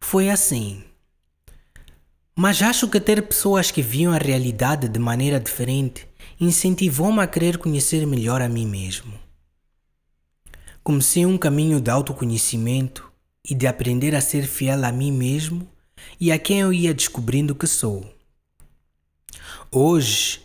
foi 0.00 0.30
assim. 0.30 0.82
Mas 2.34 2.60
acho 2.60 2.88
que 2.88 2.98
ter 2.98 3.22
pessoas 3.22 3.70
que 3.70 3.82
viam 3.82 4.12
a 4.12 4.18
realidade 4.18 4.88
de 4.88 4.98
maneira 4.98 5.38
diferente 5.38 6.08
incentivou-me 6.40 7.20
a 7.20 7.26
querer 7.26 7.58
conhecer 7.58 8.06
melhor 8.06 8.40
a 8.40 8.48
mim 8.48 8.66
mesmo. 8.66 9.12
Comecei 10.82 11.24
um 11.24 11.38
caminho 11.38 11.80
de 11.80 11.90
autoconhecimento 11.90 13.10
e 13.48 13.54
de 13.54 13.66
aprender 13.66 14.14
a 14.14 14.20
ser 14.20 14.46
fiel 14.46 14.84
a 14.84 14.92
mim 14.92 15.12
mesmo 15.12 15.68
e 16.18 16.32
a 16.32 16.38
quem 16.38 16.60
eu 16.60 16.72
ia 16.72 16.94
descobrindo 16.94 17.54
que 17.54 17.66
sou. 17.66 18.04
Hoje, 19.70 20.40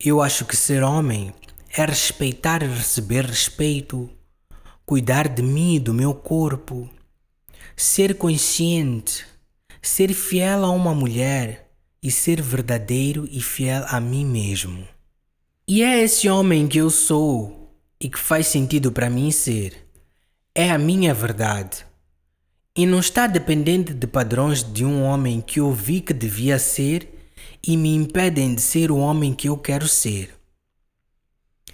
eu 0.00 0.20
acho 0.20 0.44
que 0.44 0.56
ser 0.56 0.82
homem 0.82 1.32
é 1.70 1.84
respeitar 1.84 2.62
e 2.62 2.66
receber 2.66 3.24
respeito, 3.24 4.10
cuidar 4.86 5.28
de 5.28 5.42
mim 5.42 5.74
e 5.74 5.80
do 5.80 5.92
meu 5.92 6.14
corpo, 6.14 6.88
ser 7.76 8.16
consciente, 8.16 9.26
ser 9.82 10.12
fiel 10.14 10.64
a 10.64 10.70
uma 10.70 10.94
mulher 10.94 11.70
e 12.02 12.10
ser 12.10 12.40
verdadeiro 12.40 13.28
e 13.30 13.40
fiel 13.40 13.84
a 13.88 14.00
mim 14.00 14.24
mesmo. 14.24 14.93
E 15.66 15.82
é 15.82 16.02
esse 16.02 16.28
homem 16.28 16.68
que 16.68 16.76
eu 16.76 16.90
sou 16.90 17.74
e 17.98 18.10
que 18.10 18.18
faz 18.18 18.48
sentido 18.48 18.92
para 18.92 19.08
mim 19.08 19.30
ser. 19.30 19.88
É 20.54 20.70
a 20.70 20.76
minha 20.76 21.14
verdade. 21.14 21.86
E 22.76 22.84
não 22.84 23.00
está 23.00 23.26
dependente 23.26 23.94
de 23.94 24.06
padrões 24.06 24.62
de 24.62 24.84
um 24.84 25.02
homem 25.02 25.40
que 25.40 25.60
eu 25.60 25.72
vi 25.72 26.02
que 26.02 26.12
devia 26.12 26.58
ser 26.58 27.30
e 27.66 27.78
me 27.78 27.94
impedem 27.94 28.54
de 28.54 28.60
ser 28.60 28.90
o 28.90 28.98
homem 28.98 29.32
que 29.32 29.48
eu 29.48 29.56
quero 29.56 29.88
ser. 29.88 30.34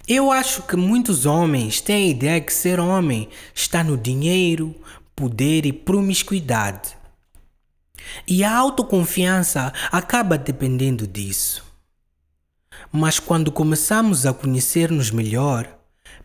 Eu 0.07 0.31
acho 0.31 0.63
que 0.63 0.77
muitos 0.77 1.25
homens 1.25 1.81
têm 1.81 2.07
a 2.07 2.11
ideia 2.11 2.39
que 2.41 2.53
ser 2.53 2.79
homem 2.79 3.27
está 3.53 3.83
no 3.83 3.97
dinheiro, 3.97 4.73
poder 5.13 5.65
e 5.65 5.73
promiscuidade. 5.73 6.95
E 8.25 8.41
a 8.41 8.55
autoconfiança 8.55 9.73
acaba 9.91 10.37
dependendo 10.37 11.05
disso. 11.05 11.70
Mas 12.91 13.19
quando 13.19 13.51
começamos 13.51 14.25
a 14.25 14.33
conhecer-nos 14.33 15.11
melhor, 15.11 15.67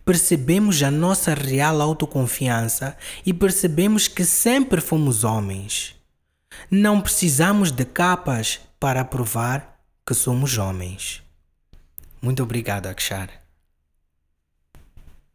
percebemos 0.05 0.83
a 0.83 0.91
nossa 0.91 1.35
real 1.35 1.81
autoconfiança 1.81 2.97
e 3.25 3.35
percebemos 3.35 4.07
que 4.07 4.25
sempre 4.25 4.81
fomos 4.81 5.25
homens. 5.25 5.97
Não 6.71 7.01
precisamos 7.01 7.73
de 7.73 7.85
capas 7.85 8.61
para 8.79 9.05
provar 9.05 9.81
que 10.07 10.15
somos 10.15 10.59
homens. 10.59 11.23
Muito 12.23 12.43
obrigado, 12.43 12.87
Akshar. 12.87 13.29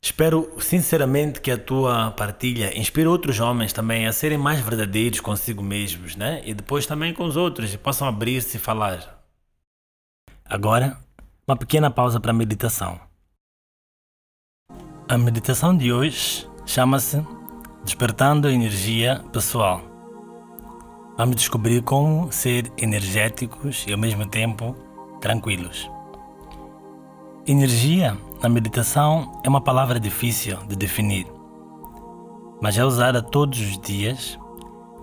Espero 0.04 0.52
sinceramente 0.60 1.40
que 1.40 1.52
a 1.52 1.58
tua 1.58 2.10
partilha 2.12 2.76
inspire 2.76 3.08
outros 3.08 3.40
homens 3.40 3.72
também 3.72 4.08
a 4.08 4.12
serem 4.12 4.38
mais 4.38 4.60
verdadeiros 4.60 5.20
consigo 5.20 5.62
mesmos, 5.62 6.16
né? 6.16 6.42
E 6.44 6.56
depois 6.56 6.88
também 6.88 7.14
com 7.14 7.24
os 7.24 7.38
outros 7.38 7.72
e 7.72 7.78
possam 7.78 8.08
abrir-se 8.08 8.58
e 8.58 8.60
falar. 8.60 9.24
Agora, 10.44 10.98
uma 11.52 11.58
pequena 11.58 11.92
pausa 11.92 12.18
para 12.18 12.32
a 12.32 12.34
meditação. 12.34 12.98
A 15.06 15.18
meditação 15.18 15.76
de 15.76 15.92
hoje 15.92 16.50
chama-se 16.66 17.22
Despertando 17.84 18.48
a 18.48 18.54
Energia 18.54 19.22
Pessoal. 19.34 19.82
Vamos 21.18 21.36
descobrir 21.36 21.82
como 21.84 22.32
ser 22.32 22.72
energéticos 22.78 23.84
e 23.86 23.92
ao 23.92 23.98
mesmo 23.98 24.26
tempo 24.26 24.74
tranquilos. 25.20 25.92
Energia 27.46 28.18
na 28.42 28.48
meditação 28.48 29.42
é 29.44 29.50
uma 29.50 29.60
palavra 29.60 30.00
difícil 30.00 30.56
de 30.70 30.78
definir, 30.78 31.28
mas 32.62 32.78
é 32.78 32.86
usada 32.86 33.22
todos 33.22 33.60
os 33.60 33.78
dias 33.78 34.40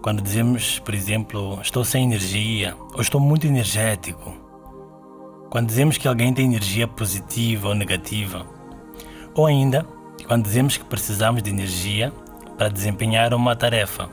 quando 0.01 0.23
dizemos, 0.23 0.79
por 0.79 0.95
exemplo, 0.95 1.59
estou 1.61 1.85
sem 1.85 2.05
energia 2.05 2.75
ou 2.95 3.03
estou 3.03 3.21
muito 3.21 3.47
energético. 3.47 4.48
Quando 5.51 5.69
dizemos 5.69 5.97
que 5.97 6.07
alguém 6.07 6.33
tem 6.35 6.47
energia 6.47 6.87
positiva 6.87 7.69
ou 7.69 7.75
negativa. 7.75 8.47
Ou 9.35 9.47
ainda, 9.47 9.87
quando 10.27 10.45
dizemos 10.45 10.77
que 10.77 10.85
precisamos 10.85 11.43
de 11.43 11.51
energia 11.51 12.13
para 12.59 12.69
desempenhar 12.69 13.33
uma 13.33 13.57
tarefa. 13.57 14.11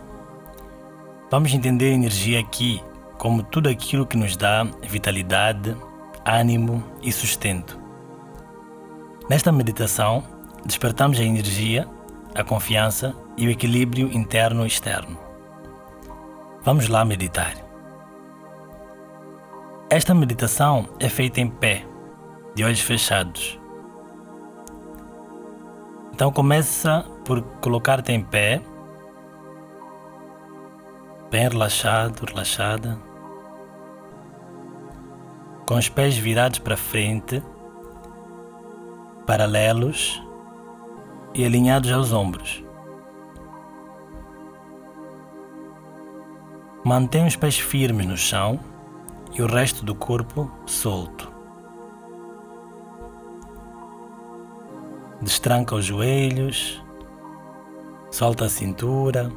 Vamos 1.29 1.53
entender 1.53 1.91
energia 1.91 2.39
aqui 2.39 2.81
como 3.17 3.43
tudo 3.43 3.67
aquilo 3.67 4.05
que 4.05 4.15
nos 4.15 4.37
dá 4.37 4.63
vitalidade, 4.83 5.75
ânimo 6.23 6.83
e 7.01 7.11
sustento. 7.11 7.79
Nesta 9.29 9.51
meditação, 9.51 10.23
despertamos 10.65 11.19
a 11.19 11.23
energia, 11.23 11.87
a 12.33 12.43
confiança 12.43 13.15
e 13.35 13.47
o 13.47 13.51
equilíbrio 13.51 14.11
interno 14.13 14.63
e 14.63 14.67
externo. 14.67 15.17
Vamos 16.63 16.87
lá 16.87 17.03
meditar. 17.03 17.64
Esta 19.95 20.13
meditação 20.13 20.89
é 20.99 21.07
feita 21.07 21.39
em 21.39 21.47
pé, 21.49 21.85
de 22.53 22.65
olhos 22.65 22.81
fechados. 22.81 23.57
Então 26.11 26.33
começa 26.33 27.05
por 27.23 27.41
colocar-te 27.61 28.11
em 28.11 28.21
pé, 28.21 28.61
bem 31.31 31.47
relaxado, 31.47 32.25
relaxada, 32.25 32.99
com 35.65 35.75
os 35.75 35.87
pés 35.87 36.17
virados 36.17 36.59
para 36.59 36.75
frente 36.75 37.41
paralelos 39.25 40.21
e 41.33 41.45
alinhados 41.45 41.89
aos 41.93 42.11
ombros. 42.11 42.61
Mantém 46.83 47.25
os 47.25 47.37
pés 47.37 47.57
firmes 47.57 48.05
no 48.05 48.17
chão 48.17 48.59
e 49.35 49.41
o 49.41 49.47
resto 49.47 49.83
do 49.83 49.93
corpo 49.93 50.49
solto. 50.65 51.29
Destranca 55.21 55.75
os 55.75 55.85
joelhos, 55.85 56.81
solta 58.09 58.45
a 58.45 58.49
cintura, 58.49 59.29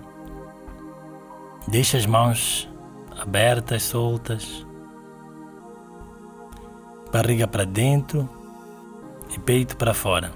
deixa 1.67 1.97
as 1.97 2.07
mãos 2.07 2.69
abertas, 3.21 3.83
soltas, 3.83 4.65
barriga 7.13 7.49
para 7.49 7.65
dentro 7.65 8.29
e 9.35 9.39
peito 9.41 9.77
para 9.77 9.93
fora. 9.93 10.33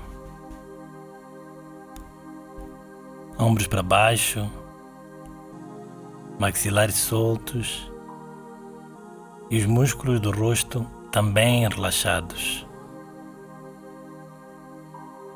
Ombros 3.38 3.68
para 3.68 3.82
baixo, 3.82 4.50
maxilares 6.38 6.96
soltos 6.96 7.91
e 9.52 9.58
os 9.58 9.66
músculos 9.66 10.18
do 10.18 10.30
rosto 10.30 10.86
também 11.10 11.68
relaxados. 11.68 12.66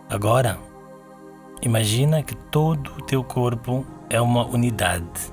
Agora, 0.08 0.58
imagina 1.60 2.22
que 2.22 2.34
todo 2.34 2.92
o 2.94 3.02
teu 3.02 3.22
corpo 3.22 3.84
é 4.08 4.18
uma 4.18 4.46
unidade, 4.46 5.30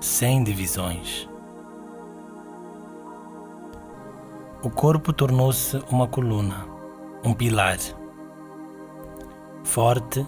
sem 0.00 0.42
divisões. 0.42 1.28
O 4.62 4.70
corpo 4.70 5.12
tornou-se 5.12 5.76
uma 5.90 6.08
coluna, 6.08 6.66
um 7.22 7.34
pilar, 7.34 7.76
forte 9.62 10.24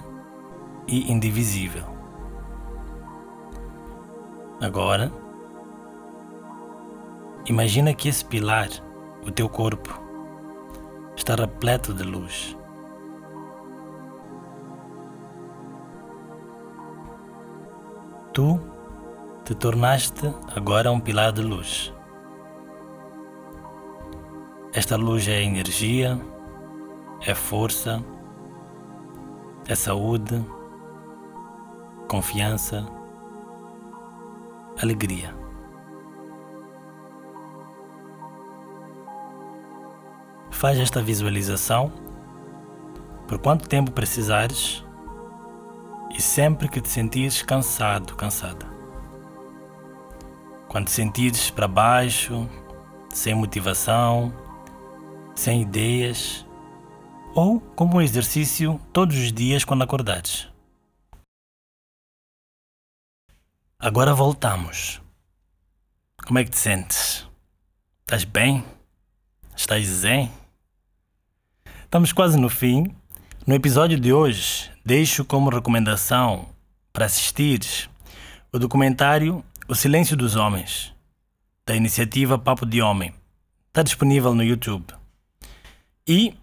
e 0.87 1.11
indivisível. 1.11 1.85
Agora, 4.61 5.11
imagina 7.47 7.95
que 7.95 8.09
esse 8.09 8.25
pilar, 8.25 8.69
o 9.27 9.31
teu 9.31 9.49
corpo, 9.49 10.01
está 11.17 11.35
repleto 11.35 11.93
de 11.93 12.03
luz. 12.03 12.57
Tu 18.33 18.61
te 19.45 19.55
tornaste 19.55 20.33
agora 20.55 20.93
um 20.93 21.01
pilar 21.01 21.33
de 21.33 21.43
luz. 21.43 21.93
Esta 24.73 24.97
luz 24.97 25.27
é 25.27 25.43
energia, 25.43 26.21
é 27.27 27.35
força, 27.35 28.05
é 29.67 29.75
saúde, 29.75 30.45
confiança, 32.07 32.87
alegria. 34.81 35.38
Faz 40.59 40.77
esta 40.77 41.01
visualização 41.01 41.93
por 43.29 43.39
quanto 43.39 43.69
tempo 43.69 43.93
precisares 43.93 44.85
e 46.13 46.21
sempre 46.21 46.69
que 46.69 46.81
te 46.81 46.89
sentires 46.89 47.43
cansado, 47.45 48.17
cansada. 48.17 48.67
Quando 50.67 50.87
te 50.87 50.91
sentires 50.91 51.49
para 51.49 51.69
baixo, 51.69 52.51
sem 53.09 53.37
motivação, 53.37 54.35
sem 55.33 55.63
ideias, 55.63 56.45
ou 57.37 57.61
como 57.61 57.99
um 57.99 58.03
exercício 58.03 58.81
todos 58.93 59.17
os 59.17 59.33
dias 59.33 59.65
quando 59.65 59.83
acordares. 59.83 60.49
Agora 63.79 64.13
voltamos. 64.13 65.01
Como 66.27 66.41
é 66.41 66.45
que 66.45 66.51
te 66.51 66.59
sentes? 66.59 67.29
Estás 68.01 68.25
bem? 68.25 68.65
Estás 69.55 69.87
zen? 69.87 70.48
Estamos 71.89 72.13
quase 72.13 72.39
no 72.39 72.51
fim. 72.51 72.95
No 73.47 73.55
episódio 73.55 73.99
de 73.99 74.13
hoje, 74.13 74.71
deixo 74.85 75.25
como 75.25 75.49
recomendação 75.49 76.47
para 76.93 77.07
assistires 77.07 77.89
o 78.53 78.59
documentário 78.59 79.43
O 79.67 79.75
Silêncio 79.75 80.15
dos 80.15 80.37
Homens, 80.37 80.95
da 81.67 81.75
iniciativa 81.75 82.39
Papo 82.39 82.67
de 82.67 82.83
Homem. 82.83 83.15
Está 83.69 83.83
disponível 83.83 84.35
no 84.35 84.45
YouTube. 84.45 84.85
E, 86.07 86.35